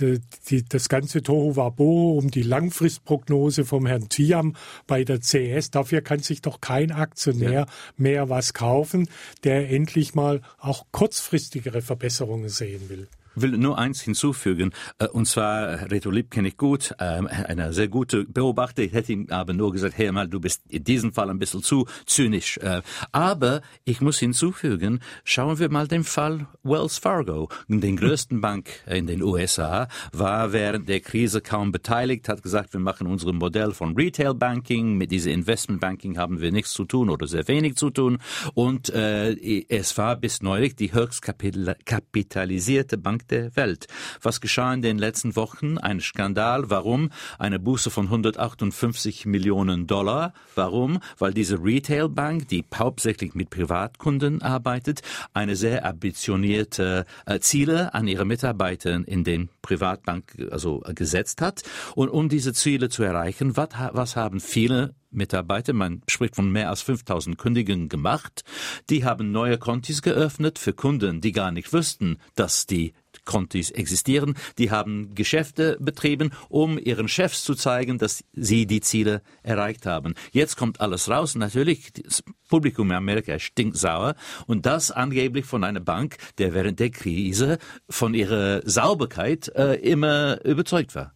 die, 0.00 0.20
die, 0.48 0.64
das 0.64 0.88
ganze 0.88 1.22
Tohu 1.22 1.56
Wabo 1.56 2.18
um 2.18 2.30
die 2.30 2.42
Langfristprognose 2.42 3.64
vom 3.64 3.86
Herrn 3.86 4.08
Thiam 4.08 4.54
bei 4.86 5.04
der 5.04 5.20
CS, 5.20 5.70
dafür 5.70 6.00
kann 6.02 6.20
sich 6.20 6.42
doch 6.42 6.60
kein 6.60 6.92
Aktionär 6.92 7.52
ja. 7.52 7.66
mehr 7.96 8.28
was 8.28 8.54
kaufen, 8.54 9.08
der 9.44 9.70
endlich 9.70 10.14
mal 10.14 10.42
auch 10.58 10.86
kurzfristigere 10.92 11.82
Verbesserungen 11.82 12.48
sehen 12.48 12.88
will 12.88 13.08
will 13.36 13.56
nur 13.58 13.78
eins 13.78 14.00
hinzufügen, 14.00 14.72
äh, 14.98 15.06
und 15.08 15.26
zwar 15.26 15.90
Reto 15.90 16.10
Lipp 16.10 16.30
kenne 16.30 16.48
ich 16.48 16.56
gut, 16.56 16.94
ähm, 16.98 17.26
einer 17.26 17.72
sehr 17.72 17.88
gute 17.88 18.24
Beobachter. 18.24 18.82
Ich 18.82 18.92
hätte 18.92 19.12
ihm 19.12 19.26
aber 19.30 19.52
nur 19.52 19.72
gesagt, 19.72 19.96
hey 19.96 20.10
mal, 20.10 20.28
du 20.28 20.40
bist 20.40 20.62
in 20.68 20.84
diesem 20.84 21.12
Fall 21.12 21.30
ein 21.30 21.38
bisschen 21.38 21.62
zu 21.62 21.86
zynisch. 22.06 22.58
Äh, 22.58 22.82
aber 23.12 23.60
ich 23.84 24.00
muss 24.00 24.18
hinzufügen, 24.18 25.00
schauen 25.24 25.58
wir 25.58 25.70
mal 25.70 25.86
den 25.86 26.04
Fall 26.04 26.46
Wells 26.62 26.98
Fargo, 26.98 27.48
den 27.68 27.96
größten 27.96 28.40
Bank 28.40 28.68
in 28.86 29.06
den 29.06 29.22
USA, 29.22 29.88
war 30.12 30.52
während 30.52 30.88
der 30.88 31.00
Krise 31.00 31.40
kaum 31.40 31.72
beteiligt, 31.72 32.28
hat 32.28 32.42
gesagt, 32.42 32.72
wir 32.72 32.80
machen 32.80 33.06
unser 33.06 33.32
Modell 33.32 33.72
von 33.72 33.94
Retail 33.94 34.34
Banking, 34.34 34.96
mit 34.96 35.10
diesem 35.10 35.32
Investment 35.32 35.80
Banking 35.80 36.18
haben 36.18 36.40
wir 36.40 36.52
nichts 36.52 36.72
zu 36.72 36.84
tun 36.84 37.10
oder 37.10 37.26
sehr 37.26 37.46
wenig 37.48 37.76
zu 37.76 37.90
tun. 37.90 38.18
Und 38.54 38.90
äh, 38.90 39.64
es 39.68 39.96
war 39.98 40.16
bis 40.16 40.42
neulich 40.42 40.76
die 40.76 40.92
höchst 40.92 41.22
kapitalisierte 41.22 42.98
Bank 42.98 43.25
der 43.30 43.54
Welt. 43.56 43.86
Was 44.22 44.40
geschah 44.40 44.72
in 44.72 44.82
den 44.82 44.98
letzten 44.98 45.36
Wochen? 45.36 45.78
Ein 45.78 46.00
Skandal. 46.00 46.70
Warum? 46.70 47.10
Eine 47.38 47.58
Buße 47.58 47.90
von 47.90 48.06
158 48.06 49.26
Millionen 49.26 49.86
Dollar. 49.86 50.32
Warum? 50.54 51.00
Weil 51.18 51.32
diese 51.32 51.62
Retailbank, 51.62 52.48
die 52.48 52.64
hauptsächlich 52.74 53.34
mit 53.34 53.50
Privatkunden 53.50 54.42
arbeitet, 54.42 55.02
eine 55.34 55.56
sehr 55.56 55.84
ambitionierte 55.84 57.06
äh, 57.26 57.40
Ziele 57.40 57.94
an 57.94 58.08
ihre 58.08 58.24
Mitarbeiter 58.24 59.06
in 59.06 59.24
den 59.24 59.48
Privatbank 59.62 60.48
also 60.50 60.82
äh, 60.84 60.94
gesetzt 60.94 61.40
hat. 61.42 61.62
Und 61.94 62.08
um 62.08 62.28
diese 62.28 62.52
Ziele 62.52 62.88
zu 62.88 63.02
erreichen, 63.02 63.56
was, 63.56 63.68
was 63.92 64.16
haben 64.16 64.40
viele 64.40 64.94
Mitarbeiter, 65.10 65.72
man 65.72 66.02
spricht 66.08 66.36
von 66.36 66.50
mehr 66.50 66.68
als 66.68 66.82
5000 66.82 67.38
Kündigungen 67.38 67.88
gemacht. 67.88 68.44
Die 68.90 69.04
haben 69.04 69.32
neue 69.32 69.58
Kontis 69.58 70.02
geöffnet 70.02 70.58
für 70.58 70.72
Kunden, 70.72 71.20
die 71.20 71.32
gar 71.32 71.50
nicht 71.50 71.72
wussten, 71.72 72.18
dass 72.34 72.66
die 72.66 72.92
Kontis 73.26 73.70
existieren. 73.70 74.34
Die 74.56 74.70
haben 74.70 75.14
Geschäfte 75.14 75.76
betrieben, 75.78 76.30
um 76.48 76.78
ihren 76.78 77.08
Chefs 77.08 77.44
zu 77.44 77.54
zeigen, 77.54 77.98
dass 77.98 78.24
sie 78.32 78.66
die 78.66 78.80
Ziele 78.80 79.20
erreicht 79.42 79.84
haben. 79.84 80.14
Jetzt 80.32 80.56
kommt 80.56 80.80
alles 80.80 81.10
raus. 81.10 81.34
Natürlich, 81.34 81.92
das 81.92 82.22
Publikum 82.48 82.90
in 82.90 82.96
Amerika 82.96 83.34
ist 83.34 83.42
stinksauer. 83.42 84.14
Und 84.46 84.64
das 84.64 84.90
angeblich 84.90 85.44
von 85.44 85.62
einer 85.64 85.80
Bank, 85.80 86.16
der 86.38 86.54
während 86.54 86.80
der 86.80 86.90
Krise 86.90 87.58
von 87.90 88.14
ihrer 88.14 88.62
Sauberkeit 88.64 89.48
äh, 89.54 89.74
immer 89.74 90.42
überzeugt 90.44 90.94
war. 90.94 91.12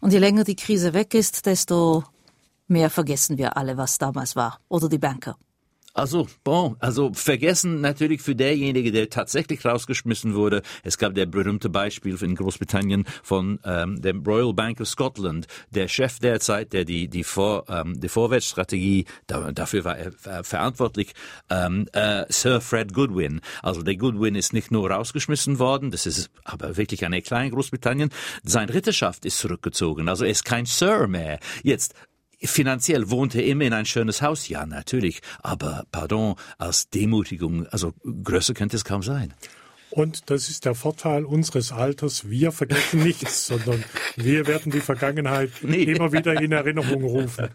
Und 0.00 0.12
je 0.12 0.18
länger 0.18 0.44
die 0.44 0.56
Krise 0.56 0.92
weg 0.94 1.14
ist, 1.14 1.46
desto 1.46 2.04
mehr 2.66 2.90
vergessen 2.90 3.38
wir 3.38 3.56
alle, 3.56 3.76
was 3.76 3.98
damals 3.98 4.36
war. 4.36 4.60
Oder 4.68 4.88
die 4.88 4.98
Banker. 4.98 5.36
Also, 5.98 6.28
bon, 6.44 6.76
also 6.78 7.12
vergessen 7.12 7.80
natürlich 7.80 8.22
für 8.22 8.36
derjenige, 8.36 8.92
der 8.92 9.10
tatsächlich 9.10 9.64
rausgeschmissen 9.64 10.36
wurde. 10.36 10.62
Es 10.84 10.96
gab 10.96 11.16
der 11.16 11.26
berühmte 11.26 11.70
Beispiel 11.70 12.16
in 12.22 12.36
Großbritannien 12.36 13.04
von 13.24 13.58
ähm, 13.64 14.00
dem 14.00 14.22
Royal 14.22 14.54
Bank 14.54 14.80
of 14.80 14.86
Scotland, 14.86 15.48
der 15.70 15.88
Chef 15.88 16.20
derzeit, 16.20 16.72
der 16.72 16.84
die 16.84 17.08
die, 17.08 17.24
Vor, 17.24 17.64
ähm, 17.68 18.00
die 18.00 18.08
Vorwärtsstrategie, 18.08 19.06
da, 19.26 19.50
dafür 19.50 19.84
war 19.84 19.98
er 19.98 20.12
äh, 20.24 20.44
verantwortlich, 20.44 21.14
ähm, 21.50 21.88
äh, 21.92 22.26
Sir 22.28 22.60
Fred 22.60 22.94
Goodwin. 22.94 23.40
Also 23.60 23.82
der 23.82 23.96
Goodwin 23.96 24.36
ist 24.36 24.52
nicht 24.52 24.70
nur 24.70 24.88
rausgeschmissen 24.88 25.58
worden, 25.58 25.90
das 25.90 26.06
ist 26.06 26.30
aber 26.44 26.76
wirklich 26.76 27.04
eine 27.06 27.22
kleine 27.22 27.50
Großbritannien. 27.50 28.10
Sein 28.44 28.68
Ritterschaft 28.68 29.24
ist 29.24 29.38
zurückgezogen, 29.38 30.08
also 30.08 30.24
er 30.24 30.30
ist 30.30 30.44
kein 30.44 30.64
Sir 30.64 31.08
mehr. 31.08 31.40
Jetzt 31.64 31.94
Finanziell 32.40 33.10
wohnt 33.10 33.34
er 33.34 33.44
immer 33.44 33.64
in 33.64 33.72
ein 33.72 33.86
schönes 33.86 34.22
Haus, 34.22 34.48
ja, 34.48 34.64
natürlich. 34.64 35.20
Aber, 35.42 35.84
pardon, 35.90 36.36
als 36.56 36.88
Demutigung, 36.88 37.66
also 37.68 37.92
größer 38.04 38.54
könnte 38.54 38.76
es 38.76 38.84
kaum 38.84 39.02
sein. 39.02 39.34
Und 39.90 40.30
das 40.30 40.48
ist 40.48 40.64
der 40.64 40.74
Vorteil 40.74 41.24
unseres 41.24 41.72
Alters. 41.72 42.28
Wir 42.28 42.52
vergessen 42.52 43.02
nichts, 43.02 43.46
sondern 43.48 43.82
wir 44.16 44.46
werden 44.46 44.70
die 44.70 44.80
Vergangenheit 44.80 45.50
nee. 45.62 45.82
immer 45.82 46.12
wieder 46.12 46.40
in 46.40 46.52
Erinnerung 46.52 47.02
rufen. 47.02 47.48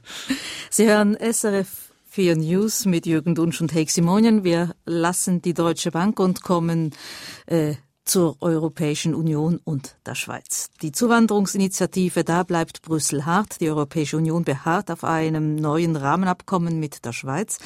Sie 0.70 0.88
hören 0.88 1.16
SRF 1.16 1.94
4 2.10 2.36
News 2.36 2.86
mit 2.86 3.06
Jürgen 3.06 3.36
Dunsch 3.36 3.62
und 3.62 3.74
Heik 3.74 3.90
Simonien. 3.90 4.44
Wir 4.44 4.76
lassen 4.86 5.42
die 5.42 5.54
Deutsche 5.54 5.92
Bank 5.92 6.20
und 6.20 6.42
kommen 6.42 6.92
äh, 7.46 7.76
zur 8.06 8.36
Europäischen 8.42 9.16
Union 9.16 9.60
und 9.64 9.96
der 10.06 10.16
Schweiz. 10.16 10.70
Die 10.82 10.92
Zuwanderungsinitiative, 10.92 12.24
da 12.24 12.44
bleibt 12.44 12.82
Brüssel 12.82 13.26
hart. 13.26 13.62
Die 13.62 13.70
Europäische 13.70 14.18
Union 14.18 14.44
beharrt 14.44 14.92
auf 14.92 15.04
einem 15.04 15.56
neuen 15.56 15.96
Rahmenabkommen 15.96 16.80
mit 16.80 17.06
der 17.06 17.14
Schweiz. 17.14 17.60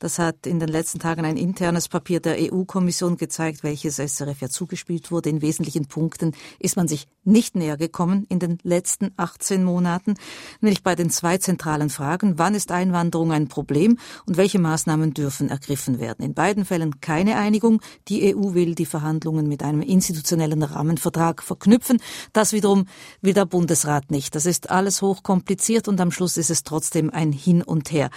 Das 0.00 0.18
hat 0.18 0.46
in 0.46 0.60
den 0.60 0.68
letzten 0.68 0.98
Tagen 0.98 1.24
ein 1.24 1.36
internes 1.36 1.88
Papier 1.88 2.20
der 2.20 2.36
EU-Kommission 2.38 3.18
gezeigt, 3.18 3.62
welches 3.62 3.96
SRF 3.96 4.40
ja 4.40 4.48
zugespielt 4.48 5.10
wurde. 5.10 5.28
In 5.28 5.42
wesentlichen 5.42 5.86
Punkten 5.86 6.32
ist 6.58 6.76
man 6.76 6.88
sich 6.88 7.06
nicht 7.24 7.54
näher 7.54 7.76
gekommen 7.76 8.26
in 8.28 8.38
den 8.38 8.58
letzten 8.62 9.12
18 9.16 9.62
Monaten, 9.62 10.14
nämlich 10.60 10.82
bei 10.82 10.94
den 10.94 11.10
zwei 11.10 11.38
zentralen 11.38 11.90
Fragen, 11.90 12.38
wann 12.38 12.54
ist 12.54 12.72
Einwanderung 12.72 13.30
ein 13.32 13.48
Problem 13.48 13.98
und 14.26 14.36
welche 14.36 14.58
Maßnahmen 14.58 15.12
dürfen 15.12 15.50
ergriffen 15.50 16.00
werden. 16.00 16.24
In 16.24 16.34
beiden 16.34 16.64
Fällen 16.64 17.00
keine 17.00 17.36
Einigung. 17.36 17.80
Die 18.08 18.34
EU 18.34 18.54
will 18.54 18.74
die 18.74 18.86
Verhandlungen 18.86 19.46
mit 19.48 19.62
einem 19.62 19.81
institutionellen 19.82 20.62
Rahmenvertrag 20.62 21.42
verknüpfen. 21.42 22.00
Das 22.32 22.52
wiederum 22.52 22.86
will 23.20 23.34
der 23.34 23.46
Bundesrat 23.46 24.10
nicht. 24.10 24.34
Das 24.34 24.46
ist 24.46 24.70
alles 24.70 25.02
hochkompliziert 25.02 25.88
und 25.88 26.00
am 26.00 26.10
Schluss 26.10 26.36
ist 26.36 26.50
es 26.50 26.62
trotzdem 26.62 27.10
ein 27.10 27.32
Hin 27.32 27.62
und 27.62 27.92
Her. 27.92 28.10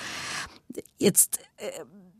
Jetzt 0.98 1.40
äh, 1.58 1.70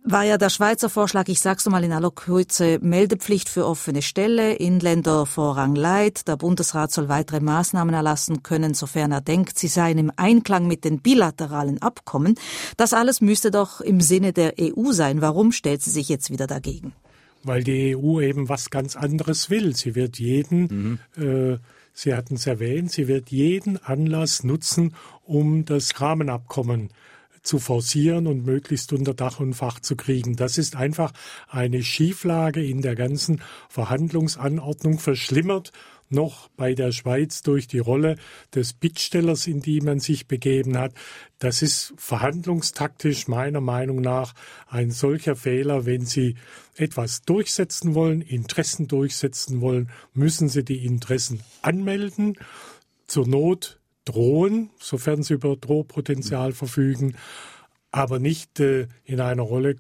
war 0.08 0.24
ja 0.24 0.38
der 0.38 0.50
Schweizer 0.50 0.90
Vorschlag, 0.90 1.28
ich 1.28 1.40
sag's 1.40 1.66
nochmal 1.66 1.84
in 1.84 1.92
aller 1.92 2.12
Kürze, 2.12 2.78
Meldepflicht 2.82 3.50
für 3.50 3.66
offene 3.66 4.04
Stelle, 4.04 4.54
Inländer 4.54 5.26
Vorrang 5.26 5.76
Leid. 5.76 6.28
Der 6.28 6.38
Bundesrat 6.38 6.92
soll 6.92 7.10
weitere 7.10 7.40
Maßnahmen 7.40 7.94
erlassen 7.94 8.44
können, 8.44 8.76
sofern 8.76 9.12
er 9.12 9.22
denkt, 9.22 9.58
sie 9.58 9.68
seien 9.68 9.98
im 9.98 10.12
Einklang 10.16 10.68
mit 10.68 10.86
den 10.86 11.02
bilateralen 11.02 11.82
Abkommen. 11.82 12.36
Das 12.78 12.94
alles 12.94 13.20
müsste 13.20 13.50
doch 13.50 13.82
im 13.82 14.00
Sinne 14.00 14.32
der 14.32 14.54
EU 14.62 14.92
sein. 14.92 15.22
Warum 15.22 15.52
stellt 15.52 15.82
sie 15.82 15.92
sich 15.92 16.08
jetzt 16.08 16.30
wieder 16.30 16.46
dagegen? 16.46 16.94
Weil 17.46 17.64
die 17.64 17.96
EU 17.96 18.20
eben 18.20 18.50
was 18.50 18.70
ganz 18.70 18.96
anderes 18.96 19.50
will. 19.50 19.76
Sie 19.76 19.96
wird 19.96 20.20
jeden, 20.20 21.00
mhm. 21.16 21.24
äh, 21.24 21.58
Sie 21.98 22.14
hatten 22.14 22.36
es 22.36 22.46
erwähnt, 22.46 22.92
sie 22.92 23.08
wird 23.08 23.32
jeden 23.32 23.82
Anlass 23.82 24.44
nutzen, 24.44 24.94
um 25.24 25.64
das 25.64 26.02
Rahmenabkommen 26.02 26.90
zu 27.42 27.58
forcieren 27.58 28.28
und 28.28 28.46
möglichst 28.46 28.92
unter 28.92 29.14
Dach 29.14 29.40
und 29.40 29.54
Fach 29.54 29.80
zu 29.80 29.96
kriegen. 29.96 30.36
Das 30.36 30.58
ist 30.58 30.76
einfach 30.76 31.14
eine 31.48 31.84
Schieflage 31.84 32.62
in 32.62 32.82
der 32.82 32.96
ganzen 32.96 33.42
Verhandlungsanordnung 33.70 35.00
verschlimmert 35.00 35.72
noch 36.10 36.50
bei 36.50 36.74
der 36.74 36.92
Schweiz 36.92 37.42
durch 37.42 37.68
die 37.68 37.80
Rolle 37.80 38.18
des 38.54 38.74
Bittstellers, 38.74 39.48
in 39.48 39.62
die 39.62 39.82
man 39.82 40.00
sich 40.00 40.28
begeben 40.28 40.78
hat. 40.78 40.94
Das 41.40 41.62
ist 41.62 41.94
verhandlungstaktisch 41.98 43.28
meiner 43.28 43.62
Meinung 43.62 44.02
nach 44.02 44.34
ein 44.68 44.92
solcher 44.92 45.36
Fehler. 45.36 45.86
Wenn 45.86 46.06
Sie 46.06 46.36
etwas 46.76 47.22
durchsetzen 47.24 47.96
wollen, 47.96 48.22
Interessen 48.22 48.88
durchsetzen 48.88 49.62
wollen, 49.62 49.90
müssen 50.14 50.50
Sie 50.50 50.64
die 50.64 50.86
Interessen 50.86 51.42
anmelden, 51.62 52.38
zur 53.08 53.28
Not 53.28 53.80
drohen, 54.06 54.70
sofern 54.80 55.24
Sie 55.24 55.34
über 55.34 55.56
Drohpotenzial 55.56 56.54
verfügen, 56.54 57.16
aber 57.92 58.20
nicht 58.20 58.60
äh, 58.60 58.88
in 59.04 59.22
einer 59.22 59.44
Rolle 59.44 59.78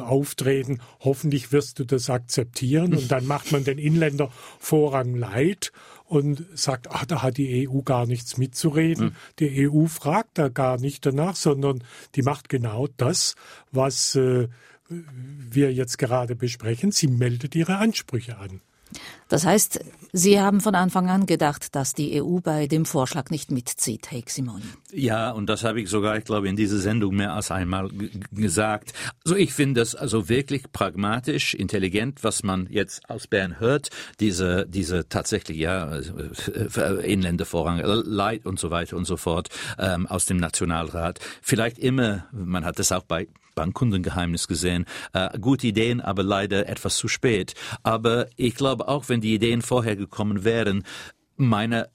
auftreten. 0.00 0.80
Hoffentlich 1.00 1.52
wirst 1.52 1.78
du 1.78 1.84
das 1.84 2.10
akzeptieren. 2.10 2.94
Und 2.94 3.10
dann 3.12 3.26
macht 3.26 3.52
man 3.52 3.64
den 3.64 3.78
Inländer 3.78 4.30
Vorrang 4.58 5.14
leid 5.14 5.72
und 6.04 6.44
sagt, 6.54 6.90
ach, 6.90 7.04
da 7.04 7.22
hat 7.22 7.36
die 7.36 7.68
EU 7.68 7.82
gar 7.82 8.06
nichts 8.06 8.38
mitzureden. 8.38 9.06
Mhm. 9.06 9.16
Die 9.38 9.68
EU 9.68 9.86
fragt 9.86 10.38
da 10.38 10.48
gar 10.48 10.78
nicht 10.78 11.04
danach, 11.04 11.36
sondern 11.36 11.84
die 12.14 12.22
macht 12.22 12.48
genau 12.48 12.88
das, 12.96 13.34
was 13.70 14.14
äh, 14.14 14.48
wir 14.88 15.72
jetzt 15.72 15.98
gerade 15.98 16.34
besprechen. 16.34 16.92
Sie 16.92 17.08
meldet 17.08 17.54
ihre 17.54 17.76
Ansprüche 17.76 18.38
an. 18.38 18.62
Das 19.28 19.44
heißt, 19.44 19.80
Sie 20.12 20.40
haben 20.40 20.62
von 20.62 20.74
Anfang 20.74 21.10
an 21.10 21.26
gedacht, 21.26 21.74
dass 21.74 21.92
die 21.92 22.22
EU 22.22 22.38
bei 22.40 22.66
dem 22.66 22.86
Vorschlag 22.86 23.28
nicht 23.28 23.50
mitzieht, 23.50 24.10
Heik 24.10 24.30
Simon. 24.30 24.62
Ja, 24.90 25.30
und 25.32 25.46
das 25.50 25.64
habe 25.64 25.82
ich 25.82 25.90
sogar, 25.90 26.16
ich 26.16 26.24
glaube, 26.24 26.48
in 26.48 26.56
dieser 26.56 26.78
Sendung 26.78 27.14
mehr 27.14 27.34
als 27.34 27.50
einmal 27.50 27.90
gesagt. 28.32 28.94
Also 29.24 29.36
ich 29.36 29.52
finde 29.52 29.82
es 29.82 29.94
also 29.94 30.30
wirklich 30.30 30.72
pragmatisch, 30.72 31.52
intelligent, 31.52 32.24
was 32.24 32.42
man 32.42 32.68
jetzt 32.70 33.08
aus 33.10 33.26
Bern 33.26 33.60
hört, 33.60 33.90
diese, 34.18 34.66
diese 34.66 35.08
tatsächlich, 35.10 35.58
ja, 35.58 35.98
äh, 35.98 37.12
Inländervorrang, 37.12 37.80
Leid 37.84 38.46
und 38.46 38.58
so 38.58 38.70
weiter 38.70 38.96
und 38.96 39.04
so 39.04 39.18
fort 39.18 39.50
ähm, 39.78 40.06
aus 40.06 40.24
dem 40.24 40.38
Nationalrat. 40.38 41.18
Vielleicht 41.42 41.78
immer, 41.78 42.24
man 42.32 42.64
hat 42.64 42.78
das 42.78 42.92
auch 42.92 43.04
bei 43.04 43.28
Bankkundengeheimnis 43.58 44.46
gesehen. 44.46 44.84
Äh, 45.12 45.36
gute 45.40 45.66
Ideen, 45.66 46.00
aber 46.00 46.22
leider 46.22 46.68
etwas 46.68 46.96
zu 46.96 47.08
spät. 47.08 47.54
Aber 47.82 48.28
ich 48.36 48.54
glaube 48.54 48.86
auch, 48.86 49.08
wenn 49.08 49.20
die 49.20 49.34
Ideen 49.34 49.62
vorher 49.62 49.96
gekommen 49.96 50.44
wären, 50.44 50.84
meine, 51.38 51.88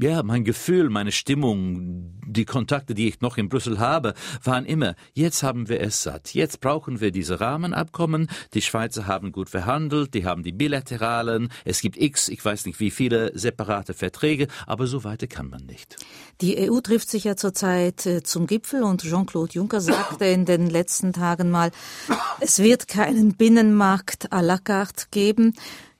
ja, 0.00 0.22
mein 0.22 0.44
Gefühl, 0.44 0.90
meine 0.90 1.12
Stimmung, 1.12 2.20
die 2.26 2.44
Kontakte, 2.44 2.94
die 2.94 3.08
ich 3.08 3.20
noch 3.20 3.38
in 3.38 3.48
Brüssel 3.48 3.78
habe, 3.78 4.14
waren 4.44 4.64
immer, 4.64 4.94
jetzt 5.14 5.42
haben 5.42 5.68
wir 5.68 5.80
es 5.80 6.02
satt. 6.02 6.34
Jetzt 6.34 6.60
brauchen 6.60 7.00
wir 7.00 7.10
diese 7.10 7.40
Rahmenabkommen. 7.40 8.28
Die 8.54 8.62
Schweizer 8.62 9.06
haben 9.06 9.32
gut 9.32 9.48
verhandelt, 9.48 10.14
die 10.14 10.24
haben 10.24 10.42
die 10.42 10.52
bilateralen. 10.52 11.48
Es 11.64 11.80
gibt 11.80 11.96
x, 11.96 12.28
ich 12.28 12.44
weiß 12.44 12.66
nicht 12.66 12.80
wie 12.80 12.90
viele 12.90 13.36
separate 13.36 13.94
Verträge, 13.94 14.46
aber 14.66 14.86
so 14.86 15.04
weiter 15.04 15.26
kann 15.26 15.48
man 15.48 15.64
nicht. 15.64 15.96
Die 16.40 16.70
EU 16.70 16.80
trifft 16.80 17.08
sich 17.08 17.24
ja 17.24 17.36
zurzeit 17.36 18.06
äh, 18.06 18.22
zum 18.22 18.46
Gipfel 18.46 18.82
und 18.82 19.02
Jean-Claude 19.02 19.52
Juncker 19.52 19.80
sagte 19.80 20.26
in 20.26 20.44
den 20.44 20.68
letzten 20.68 21.12
Tagen 21.12 21.50
mal, 21.50 21.70
es 22.40 22.58
wird 22.58 22.88
keinen 22.88 23.36
Binnenmarkt 23.36 24.32
à 24.32 24.42
la 24.42 24.58
carte 24.58 25.06
geben. 25.10 25.54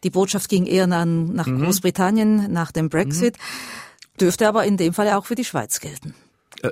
Die 0.04 0.10
Botschaft 0.10 0.48
ging 0.48 0.66
eher 0.66 0.86
nach, 0.86 1.04
nach 1.06 1.46
mhm. 1.46 1.62
Großbritannien, 1.62 2.52
nach 2.52 2.72
dem 2.72 2.88
Brexit, 2.88 3.36
mhm. 3.36 4.18
dürfte 4.18 4.48
aber 4.48 4.64
in 4.64 4.76
dem 4.76 4.92
Fall 4.94 5.10
auch 5.10 5.26
für 5.26 5.34
die 5.34 5.44
Schweiz 5.44 5.80
gelten. 5.80 6.14
Äh, 6.62 6.70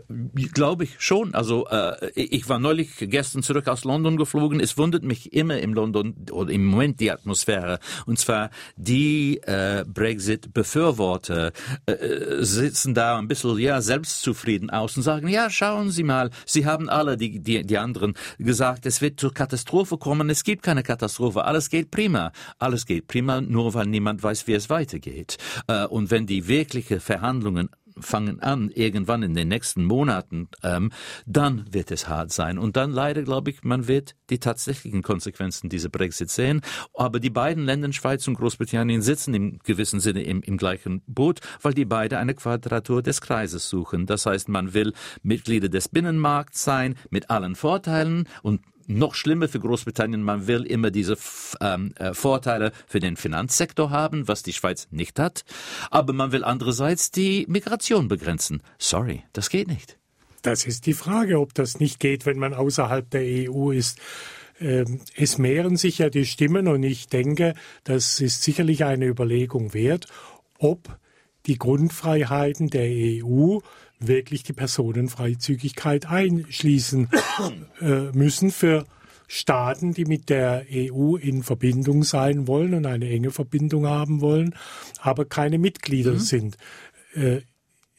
Glaube 0.52 0.84
ich 0.84 0.96
schon. 0.98 1.34
Also 1.34 1.66
äh, 1.68 2.10
ich 2.14 2.48
war 2.48 2.58
neulich 2.58 2.90
gestern 2.98 3.42
zurück 3.42 3.68
aus 3.68 3.84
London 3.84 4.16
geflogen. 4.16 4.60
Es 4.60 4.78
wundert 4.78 5.02
mich 5.02 5.32
immer 5.32 5.58
im 5.58 5.74
London 5.74 6.14
oder 6.30 6.52
im 6.52 6.64
Moment 6.66 7.00
die 7.00 7.10
Atmosphäre. 7.10 7.78
Und 8.06 8.18
zwar 8.18 8.50
die 8.76 9.38
äh, 9.42 9.84
Brexit-Befürworter 9.86 11.52
äh, 11.86 11.96
sitzen 12.40 12.94
da 12.94 13.18
ein 13.18 13.28
bisschen 13.28 13.58
ja 13.58 13.80
selbstzufrieden 13.80 14.70
aus 14.70 14.96
und 14.96 15.02
sagen: 15.02 15.28
Ja, 15.28 15.50
schauen 15.50 15.90
Sie 15.90 16.04
mal, 16.04 16.30
Sie 16.46 16.66
haben 16.66 16.88
alle 16.88 17.16
die 17.16 17.40
die 17.40 17.66
die 17.66 17.78
anderen 17.78 18.14
gesagt, 18.38 18.86
es 18.86 19.00
wird 19.00 19.18
zur 19.20 19.34
Katastrophe 19.34 19.98
kommen. 19.98 20.30
Es 20.30 20.44
gibt 20.44 20.62
keine 20.62 20.82
Katastrophe. 20.82 21.44
Alles 21.44 21.68
geht 21.68 21.90
prima. 21.90 22.32
Alles 22.58 22.86
geht 22.86 23.08
prima, 23.08 23.40
nur 23.40 23.74
weil 23.74 23.86
niemand 23.86 24.22
weiß, 24.22 24.46
wie 24.46 24.54
es 24.54 24.70
weitergeht. 24.70 25.36
Äh, 25.66 25.86
und 25.86 26.10
wenn 26.10 26.26
die 26.26 26.46
wirkliche 26.46 27.00
Verhandlungen 27.00 27.70
fangen 27.98 28.40
an, 28.40 28.70
irgendwann 28.70 29.22
in 29.22 29.34
den 29.34 29.48
nächsten 29.48 29.84
Monaten, 29.84 30.48
ähm, 30.62 30.90
dann 31.26 31.64
wird 31.70 31.90
es 31.90 32.08
hart 32.08 32.32
sein. 32.32 32.58
Und 32.58 32.76
dann 32.76 32.92
leider, 32.92 33.22
glaube 33.22 33.50
ich, 33.50 33.62
man 33.62 33.88
wird 33.88 34.14
die 34.30 34.38
tatsächlichen 34.38 35.02
Konsequenzen 35.02 35.68
dieser 35.68 35.88
Brexit 35.88 36.30
sehen. 36.30 36.60
Aber 36.94 37.20
die 37.20 37.30
beiden 37.30 37.64
Länder, 37.64 37.92
Schweiz 37.92 38.26
und 38.28 38.34
Großbritannien, 38.34 39.02
sitzen 39.02 39.34
im 39.34 39.58
gewissen 39.60 40.00
Sinne 40.00 40.22
im, 40.22 40.42
im 40.42 40.56
gleichen 40.56 41.02
Boot, 41.06 41.40
weil 41.62 41.74
die 41.74 41.84
beide 41.84 42.18
eine 42.18 42.34
Quadratur 42.34 43.02
des 43.02 43.20
Kreises 43.20 43.68
suchen. 43.68 44.06
Das 44.06 44.26
heißt, 44.26 44.48
man 44.48 44.74
will 44.74 44.92
Mitglieder 45.22 45.68
des 45.68 45.88
Binnenmarkts 45.88 46.62
sein, 46.62 46.96
mit 47.10 47.30
allen 47.30 47.54
Vorteilen 47.54 48.28
und 48.42 48.60
noch 48.98 49.14
schlimmer 49.14 49.48
für 49.48 49.60
Großbritannien, 49.60 50.22
man 50.22 50.46
will 50.46 50.64
immer 50.64 50.90
diese 50.90 51.16
ähm, 51.60 51.92
äh, 51.96 52.14
Vorteile 52.14 52.72
für 52.86 53.00
den 53.00 53.16
Finanzsektor 53.16 53.90
haben, 53.90 54.28
was 54.28 54.42
die 54.42 54.52
Schweiz 54.52 54.88
nicht 54.90 55.18
hat, 55.18 55.44
aber 55.90 56.12
man 56.12 56.32
will 56.32 56.44
andererseits 56.44 57.10
die 57.10 57.46
Migration 57.48 58.08
begrenzen. 58.08 58.62
Sorry, 58.78 59.22
das 59.32 59.50
geht 59.50 59.68
nicht. 59.68 59.98
Das 60.42 60.66
ist 60.66 60.86
die 60.86 60.94
Frage, 60.94 61.38
ob 61.38 61.54
das 61.54 61.80
nicht 61.80 62.00
geht, 62.00 62.24
wenn 62.26 62.38
man 62.38 62.54
außerhalb 62.54 63.08
der 63.10 63.50
EU 63.50 63.70
ist. 63.70 63.98
Ähm, 64.58 65.00
es 65.16 65.38
mehren 65.38 65.76
sich 65.76 65.98
ja 65.98 66.10
die 66.10 66.26
Stimmen 66.26 66.68
und 66.68 66.82
ich 66.82 67.08
denke, 67.08 67.54
das 67.84 68.20
ist 68.20 68.42
sicherlich 68.42 68.84
eine 68.84 69.06
Überlegung 69.06 69.74
wert, 69.74 70.06
ob 70.58 70.98
die 71.46 71.58
Grundfreiheiten 71.58 72.68
der 72.68 72.88
EU 73.24 73.58
wirklich 74.00 74.42
die 74.42 74.52
Personenfreizügigkeit 74.52 76.06
einschließen 76.06 77.08
äh, 77.80 78.10
müssen 78.12 78.50
für 78.50 78.86
Staaten, 79.28 79.94
die 79.94 80.06
mit 80.06 80.28
der 80.28 80.66
EU 80.72 81.14
in 81.14 81.44
Verbindung 81.44 82.02
sein 82.02 82.48
wollen 82.48 82.74
und 82.74 82.86
eine 82.86 83.08
enge 83.08 83.30
Verbindung 83.30 83.86
haben 83.86 84.20
wollen, 84.20 84.56
aber 84.98 85.24
keine 85.24 85.58
Mitglieder 85.58 86.14
mhm. 86.14 86.18
sind. 86.18 86.56
Äh, 87.14 87.42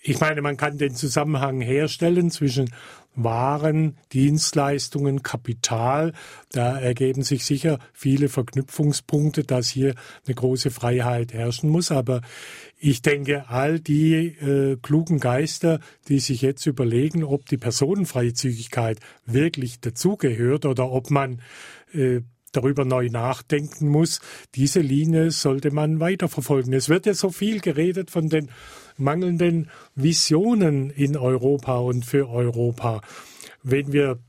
ich 0.03 0.19
meine, 0.19 0.41
man 0.41 0.57
kann 0.57 0.77
den 0.77 0.95
Zusammenhang 0.95 1.61
herstellen 1.61 2.31
zwischen 2.31 2.73
Waren, 3.15 3.97
Dienstleistungen, 4.13 5.21
Kapital. 5.21 6.13
Da 6.51 6.79
ergeben 6.79 7.23
sich 7.23 7.45
sicher 7.45 7.79
viele 7.93 8.29
Verknüpfungspunkte, 8.29 9.43
dass 9.43 9.69
hier 9.69 9.95
eine 10.25 10.35
große 10.35 10.71
Freiheit 10.71 11.33
herrschen 11.33 11.69
muss. 11.69 11.91
Aber 11.91 12.21
ich 12.77 13.01
denke, 13.01 13.49
all 13.49 13.79
die 13.79 14.27
äh, 14.27 14.77
klugen 14.81 15.19
Geister, 15.19 15.79
die 16.07 16.19
sich 16.19 16.41
jetzt 16.41 16.65
überlegen, 16.65 17.23
ob 17.23 17.45
die 17.47 17.57
Personenfreizügigkeit 17.57 18.99
wirklich 19.25 19.81
dazugehört 19.81 20.65
oder 20.65 20.91
ob 20.91 21.11
man 21.11 21.41
äh, 21.93 22.21
darüber 22.51 22.85
neu 22.85 23.09
nachdenken 23.09 23.87
muss. 23.87 24.19
Diese 24.55 24.79
Linie 24.81 25.31
sollte 25.31 25.71
man 25.71 25.99
weiterverfolgen. 25.99 26.73
Es 26.73 26.89
wird 26.89 27.05
ja 27.05 27.13
so 27.13 27.29
viel 27.29 27.59
geredet 27.59 28.11
von 28.11 28.29
den 28.29 28.49
mangelnden 28.97 29.69
Visionen 29.95 30.89
in 30.89 31.17
Europa 31.17 31.77
und 31.79 32.05
für 32.05 32.29
Europa. 32.29 33.01
Wenn 33.63 33.91
wir 33.93 34.19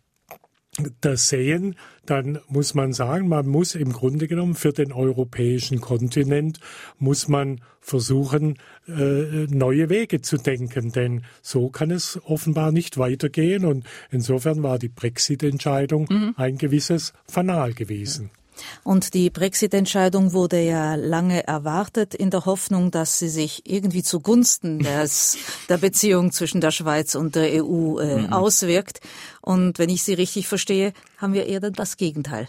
das 1.02 1.28
sehen, 1.28 1.76
dann 2.06 2.38
muss 2.48 2.74
man 2.74 2.94
sagen, 2.94 3.28
man 3.28 3.46
muss 3.46 3.74
im 3.74 3.92
Grunde 3.92 4.26
genommen 4.26 4.54
für 4.54 4.72
den 4.72 4.90
europäischen 4.90 5.80
Kontinent 5.80 6.60
muss 6.98 7.28
man 7.28 7.60
versuchen, 7.80 8.56
äh, 8.88 9.46
neue 9.50 9.90
Wege 9.90 10.22
zu 10.22 10.38
denken, 10.38 10.92
denn 10.92 11.24
so 11.42 11.68
kann 11.68 11.90
es 11.90 12.18
offenbar 12.24 12.72
nicht 12.72 12.96
weitergehen 12.96 13.66
und 13.66 13.84
insofern 14.10 14.62
war 14.62 14.78
die 14.78 14.88
Brexit-Entscheidung 14.88 16.06
mhm. 16.08 16.34
ein 16.36 16.56
gewisses 16.56 17.12
Fanal 17.26 17.74
gewesen. 17.74 18.30
Und 18.84 19.14
die 19.14 19.30
Brexit-Entscheidung 19.30 20.32
wurde 20.32 20.60
ja 20.60 20.94
lange 20.94 21.46
erwartet 21.46 22.14
in 22.14 22.30
der 22.30 22.44
Hoffnung, 22.44 22.90
dass 22.90 23.18
sie 23.18 23.28
sich 23.28 23.62
irgendwie 23.64 24.02
zugunsten 24.02 24.78
des, 24.82 25.38
der 25.68 25.78
Beziehung 25.78 26.32
zwischen 26.32 26.60
der 26.60 26.70
Schweiz 26.70 27.14
und 27.14 27.34
der 27.34 27.64
EU 27.64 27.98
äh, 27.98 28.22
mhm. 28.22 28.32
auswirkt. 28.32 29.00
Und 29.40 29.78
wenn 29.78 29.88
ich 29.88 30.02
Sie 30.02 30.14
richtig 30.14 30.48
verstehe, 30.48 30.92
haben 31.18 31.34
wir 31.34 31.46
eher 31.46 31.60
das 31.60 31.96
Gegenteil. 31.96 32.48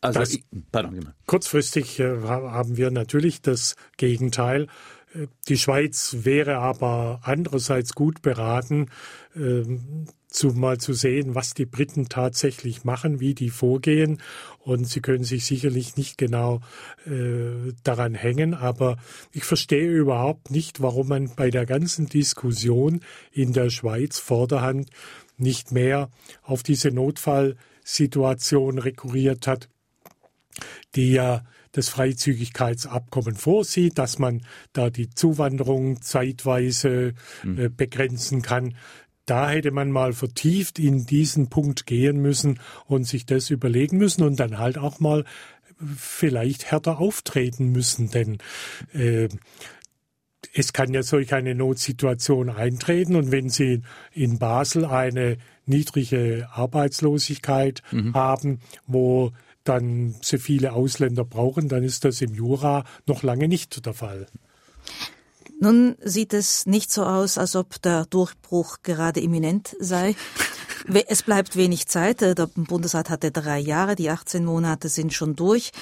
Also, 0.00 0.20
das, 0.20 0.38
pardon, 0.70 1.14
kurzfristig 1.26 1.98
äh, 1.98 2.20
haben 2.22 2.76
wir 2.76 2.90
natürlich 2.90 3.40
das 3.40 3.74
Gegenteil. 3.96 4.68
Äh, 5.14 5.28
die 5.48 5.56
Schweiz 5.56 6.16
wäre 6.20 6.58
aber 6.58 7.20
andererseits 7.22 7.94
gut 7.94 8.20
beraten, 8.20 8.90
ähm, 9.34 10.06
zu 10.34 10.48
mal 10.48 10.78
zu 10.78 10.92
sehen, 10.92 11.34
was 11.34 11.54
die 11.54 11.64
Briten 11.64 12.08
tatsächlich 12.08 12.84
machen, 12.84 13.20
wie 13.20 13.34
die 13.34 13.50
vorgehen. 13.50 14.20
Und 14.58 14.88
sie 14.88 15.00
können 15.00 15.24
sich 15.24 15.46
sicherlich 15.46 15.96
nicht 15.96 16.18
genau 16.18 16.60
äh, 17.06 17.72
daran 17.84 18.14
hängen, 18.14 18.52
aber 18.52 18.96
ich 19.32 19.44
verstehe 19.44 19.88
überhaupt 19.88 20.50
nicht, 20.50 20.82
warum 20.82 21.08
man 21.08 21.34
bei 21.36 21.50
der 21.50 21.66
ganzen 21.66 22.06
Diskussion 22.06 23.00
in 23.30 23.52
der 23.52 23.70
Schweiz 23.70 24.18
vorderhand 24.18 24.90
nicht 25.36 25.72
mehr 25.72 26.10
auf 26.42 26.62
diese 26.62 26.90
Notfallsituation 26.90 28.78
rekurriert 28.78 29.46
hat, 29.46 29.68
die 30.96 31.12
ja 31.12 31.44
das 31.74 31.88
Freizügigkeitsabkommen 31.88 33.34
vorsieht, 33.34 33.98
dass 33.98 34.18
man 34.18 34.42
da 34.72 34.90
die 34.90 35.10
Zuwanderung 35.10 36.00
zeitweise 36.02 37.14
äh, 37.44 37.68
begrenzen 37.68 38.42
kann 38.42 38.76
da 39.26 39.48
hätte 39.50 39.70
man 39.70 39.90
mal 39.90 40.12
vertieft 40.12 40.78
in 40.78 41.06
diesen 41.06 41.48
Punkt 41.48 41.86
gehen 41.86 42.20
müssen 42.20 42.60
und 42.86 43.04
sich 43.04 43.26
das 43.26 43.50
überlegen 43.50 43.98
müssen 43.98 44.22
und 44.22 44.38
dann 44.38 44.58
halt 44.58 44.78
auch 44.78 45.00
mal 45.00 45.24
vielleicht 45.96 46.70
härter 46.70 46.98
auftreten 46.98 47.72
müssen, 47.72 48.10
denn 48.10 48.38
äh, 48.92 49.28
es 50.52 50.72
kann 50.72 50.94
ja 50.94 51.02
solch 51.02 51.34
eine 51.34 51.54
Notsituation 51.54 52.48
eintreten 52.48 53.16
und 53.16 53.32
wenn 53.32 53.48
Sie 53.48 53.82
in 54.12 54.38
Basel 54.38 54.84
eine 54.84 55.38
niedrige 55.66 56.48
Arbeitslosigkeit 56.52 57.82
mhm. 57.90 58.14
haben, 58.14 58.60
wo 58.86 59.32
dann 59.64 60.14
sie 60.20 60.38
viele 60.38 60.74
Ausländer 60.74 61.24
brauchen, 61.24 61.68
dann 61.68 61.82
ist 61.82 62.04
das 62.04 62.20
im 62.20 62.34
Jura 62.34 62.84
noch 63.06 63.22
lange 63.22 63.48
nicht 63.48 63.84
der 63.84 63.94
Fall. 63.94 64.26
Nun 65.60 65.96
sieht 66.02 66.34
es 66.34 66.66
nicht 66.66 66.92
so 66.92 67.04
aus, 67.04 67.38
als 67.38 67.56
ob 67.56 67.80
der 67.82 68.06
Durchbruch 68.06 68.78
gerade 68.82 69.20
imminent 69.20 69.76
sei. 69.80 70.16
Es 71.08 71.22
bleibt 71.22 71.56
wenig 71.56 71.86
Zeit. 71.86 72.20
Der 72.20 72.34
Bundesrat 72.34 73.08
hatte 73.08 73.30
drei 73.30 73.58
Jahre, 73.58 73.94
die 73.94 74.10
18 74.10 74.44
Monate 74.44 74.88
sind 74.88 75.14
schon 75.14 75.34
durch. 75.34 75.72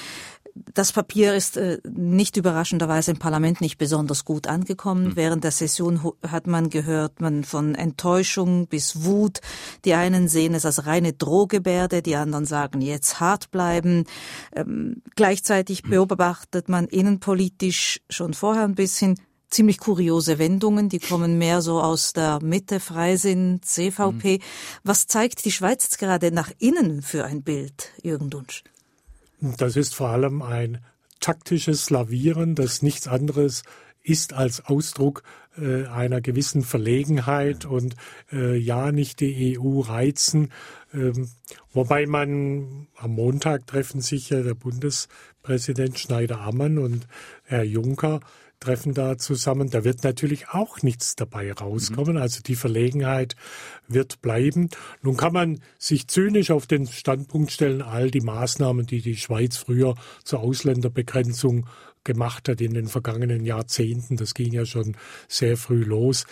Das 0.54 0.92
Papier 0.92 1.34
ist 1.34 1.56
äh, 1.56 1.78
nicht 1.88 2.36
überraschenderweise 2.36 3.12
im 3.12 3.18
Parlament 3.18 3.62
nicht 3.62 3.78
besonders 3.78 4.24
gut 4.26 4.46
angekommen. 4.46 5.08
Mhm. 5.08 5.16
Während 5.16 5.44
der 5.44 5.50
Session 5.50 6.12
hat 6.26 6.46
man 6.46 6.68
gehört, 6.68 7.20
man 7.20 7.42
von 7.42 7.74
Enttäuschung 7.74 8.66
bis 8.66 9.02
Wut. 9.04 9.40
Die 9.86 9.94
einen 9.94 10.28
sehen 10.28 10.54
es 10.54 10.66
als 10.66 10.86
reine 10.86 11.14
Drohgebärde, 11.14 12.02
die 12.02 12.16
anderen 12.16 12.44
sagen, 12.44 12.82
jetzt 12.82 13.18
hart 13.18 13.50
bleiben. 13.50 14.04
Ähm, 14.54 15.02
gleichzeitig 15.16 15.84
hm. 15.84 15.90
beobachtet 15.90 16.68
man 16.68 16.86
innenpolitisch 16.86 18.00
schon 18.10 18.34
vorher 18.34 18.64
ein 18.64 18.74
bisschen 18.74 19.18
ziemlich 19.52 19.78
kuriose 19.78 20.38
Wendungen, 20.38 20.88
die 20.88 20.98
kommen 20.98 21.38
mehr 21.38 21.62
so 21.62 21.80
aus 21.80 22.12
der 22.12 22.40
Mitte, 22.42 22.80
Freisinn, 22.80 23.60
CVP. 23.62 24.38
Mhm. 24.38 24.42
Was 24.82 25.06
zeigt 25.06 25.44
die 25.44 25.52
Schweiz 25.52 25.82
jetzt 25.92 25.98
gerade 25.98 26.32
nach 26.32 26.50
innen 26.58 27.02
für 27.02 27.24
ein 27.24 27.42
Bild, 27.42 27.90
Jürgen 28.02 28.30
Dunsch? 28.30 28.64
Das 29.40 29.76
ist 29.76 29.94
vor 29.94 30.08
allem 30.08 30.40
ein 30.40 30.78
taktisches 31.20 31.90
Lavieren, 31.90 32.54
das 32.54 32.80
nichts 32.82 33.06
anderes 33.06 33.62
ist 34.02 34.32
als 34.32 34.64
Ausdruck 34.64 35.22
äh, 35.56 35.84
einer 35.86 36.20
gewissen 36.20 36.62
Verlegenheit 36.62 37.66
und 37.66 37.94
äh, 38.32 38.56
ja 38.56 38.90
nicht 38.90 39.20
die 39.20 39.58
EU 39.58 39.80
reizen. 39.80 40.50
Ähm, 40.94 41.28
wobei 41.72 42.06
man 42.06 42.88
am 42.96 43.12
Montag 43.12 43.66
treffen 43.66 44.00
sich 44.00 44.30
ja 44.30 44.42
der 44.42 44.54
Bundespräsident 44.54 45.98
Schneider-Ammann 45.98 46.78
und 46.78 47.06
Herr 47.44 47.64
Juncker 47.64 48.20
treffen 48.62 48.94
da 48.94 49.18
zusammen. 49.18 49.70
Da 49.70 49.84
wird 49.84 50.04
natürlich 50.04 50.48
auch 50.50 50.82
nichts 50.82 51.16
dabei 51.16 51.52
rauskommen. 51.52 52.14
Mhm. 52.14 52.22
Also 52.22 52.40
die 52.42 52.54
Verlegenheit 52.54 53.36
wird 53.88 54.22
bleiben. 54.22 54.70
Nun 55.02 55.16
kann 55.16 55.32
man 55.32 55.60
sich 55.78 56.08
zynisch 56.08 56.50
auf 56.50 56.66
den 56.66 56.86
Standpunkt 56.86 57.50
stellen, 57.50 57.82
all 57.82 58.10
die 58.10 58.20
Maßnahmen, 58.20 58.86
die 58.86 59.02
die 59.02 59.16
Schweiz 59.16 59.56
früher 59.56 59.94
zur 60.24 60.40
Ausländerbegrenzung 60.40 61.66
gemacht 62.04 62.48
hat 62.48 62.60
in 62.60 62.74
den 62.74 62.88
vergangenen 62.88 63.44
Jahrzehnten, 63.44 64.16
das 64.16 64.34
ging 64.34 64.52
ja 64.52 64.66
schon 64.66 64.96
sehr 65.28 65.56
früh 65.56 65.84
los, 65.84 66.26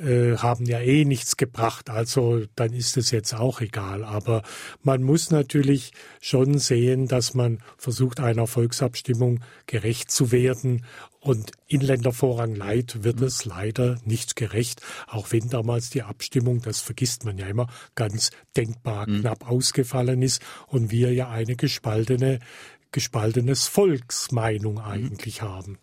äh, 0.00 0.36
haben 0.36 0.64
ja 0.64 0.80
eh 0.80 1.04
nichts 1.04 1.36
gebracht. 1.36 1.90
Also 1.90 2.44
dann 2.54 2.72
ist 2.72 2.96
es 2.96 3.10
jetzt 3.10 3.34
auch 3.34 3.60
egal. 3.60 4.04
Aber 4.04 4.42
man 4.82 5.02
muss 5.02 5.30
natürlich 5.30 5.92
schon 6.20 6.58
sehen, 6.58 7.08
dass 7.08 7.34
man 7.34 7.58
versucht, 7.76 8.20
einer 8.20 8.46
Volksabstimmung 8.46 9.40
gerecht 9.66 10.10
zu 10.10 10.30
werden. 10.30 10.84
Und 11.20 11.50
Inländervorrang 11.66 12.54
Leid 12.54 13.02
wird 13.02 13.20
es 13.20 13.44
leider 13.44 13.98
nicht 14.04 14.36
gerecht, 14.36 14.80
auch 15.08 15.32
wenn 15.32 15.48
damals 15.50 15.90
die 15.90 16.02
Abstimmung, 16.02 16.62
das 16.62 16.80
vergisst 16.80 17.24
man 17.24 17.36
ja 17.38 17.48
immer, 17.48 17.66
ganz 17.96 18.30
denkbar 18.56 19.08
mhm. 19.08 19.20
knapp 19.20 19.50
ausgefallen 19.50 20.22
ist 20.22 20.40
und 20.68 20.92
wir 20.92 21.12
ja 21.12 21.28
eine 21.28 21.56
gespaltene 21.56 22.38
gespaltenes 22.92 23.66
Volksmeinung 23.66 24.74
mhm. 24.74 24.80
eigentlich 24.80 25.42
haben. 25.42 25.78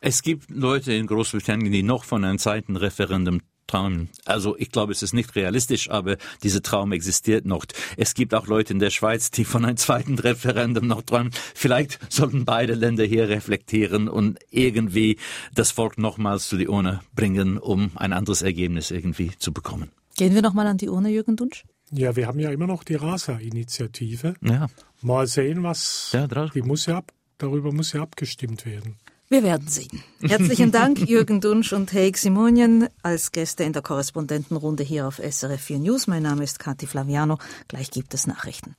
Es 0.00 0.22
gibt 0.22 0.50
Leute 0.50 0.92
in 0.92 1.06
Großbritannien, 1.06 1.72
die 1.72 1.82
noch 1.82 2.04
von 2.04 2.24
einem 2.24 2.38
zweiten 2.38 2.76
Referendum 2.76 3.40
träumen. 3.66 4.10
Also 4.24 4.56
ich 4.58 4.70
glaube, 4.70 4.92
es 4.92 5.02
ist 5.02 5.14
nicht 5.14 5.34
realistisch, 5.36 5.90
aber 5.90 6.16
dieser 6.42 6.62
Traum 6.62 6.92
existiert 6.92 7.46
noch. 7.46 7.64
Es 7.96 8.14
gibt 8.14 8.34
auch 8.34 8.46
Leute 8.46 8.72
in 8.72 8.78
der 8.78 8.90
Schweiz, 8.90 9.30
die 9.30 9.44
von 9.44 9.64
einem 9.64 9.76
zweiten 9.76 10.18
Referendum 10.18 10.86
noch 10.86 11.02
träumen. 11.02 11.32
Vielleicht 11.54 11.98
sollten 12.12 12.44
beide 12.44 12.74
Länder 12.74 13.04
hier 13.04 13.28
reflektieren 13.28 14.08
und 14.08 14.38
irgendwie 14.50 15.18
das 15.54 15.70
Volk 15.70 15.98
nochmals 15.98 16.48
zu 16.48 16.56
die 16.56 16.68
Urne 16.68 17.00
bringen, 17.14 17.58
um 17.58 17.90
ein 17.96 18.12
anderes 18.12 18.42
Ergebnis 18.42 18.90
irgendwie 18.90 19.32
zu 19.38 19.52
bekommen. 19.52 19.90
Gehen 20.16 20.34
wir 20.34 20.42
nochmal 20.42 20.66
an 20.66 20.78
die 20.78 20.88
Urne, 20.88 21.10
Jürgen 21.10 21.36
Dunsch? 21.36 21.64
Ja, 21.90 22.16
wir 22.16 22.26
haben 22.26 22.38
ja 22.38 22.50
immer 22.50 22.66
noch 22.66 22.84
die 22.84 22.94
Rasa-Initiative. 22.94 24.34
Ja. 24.40 24.68
Mal 25.02 25.26
sehen, 25.26 25.62
was. 25.62 26.10
Ja, 26.12 26.26
die 26.26 26.62
muss 26.62 26.86
ja 26.86 26.98
ab, 26.98 27.12
darüber 27.38 27.72
muss 27.72 27.92
ja 27.92 28.02
abgestimmt 28.02 28.66
werden. 28.66 28.96
Wir 29.28 29.42
werden 29.42 29.68
sehen. 29.68 30.02
Herzlichen 30.20 30.70
Dank, 30.70 30.98
Jürgen 31.08 31.40
Dunsch 31.40 31.72
und 31.72 31.92
Heik 31.92 32.18
Simonien, 32.18 32.88
als 33.02 33.32
Gäste 33.32 33.64
in 33.64 33.72
der 33.72 33.82
Korrespondentenrunde 33.82 34.84
hier 34.84 35.06
auf 35.06 35.16
SRF 35.16 35.60
4 35.60 35.78
News. 35.78 36.06
Mein 36.06 36.22
Name 36.22 36.44
ist 36.44 36.58
Kathi 36.58 36.86
Flaviano. 36.86 37.38
Gleich 37.68 37.90
gibt 37.90 38.14
es 38.14 38.26
Nachrichten. 38.26 38.76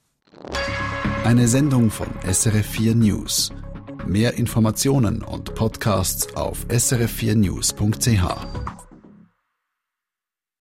Eine 1.23 1.47
Sendung 1.47 1.89
von 1.89 2.07
SRF 2.31 2.65
4 2.65 2.95
News. 2.95 3.51
Mehr 4.05 4.35
Informationen 4.35 5.23
und 5.23 5.55
Podcasts 5.55 6.35
auf 6.35 6.67
srf4news.ch. 6.67 8.84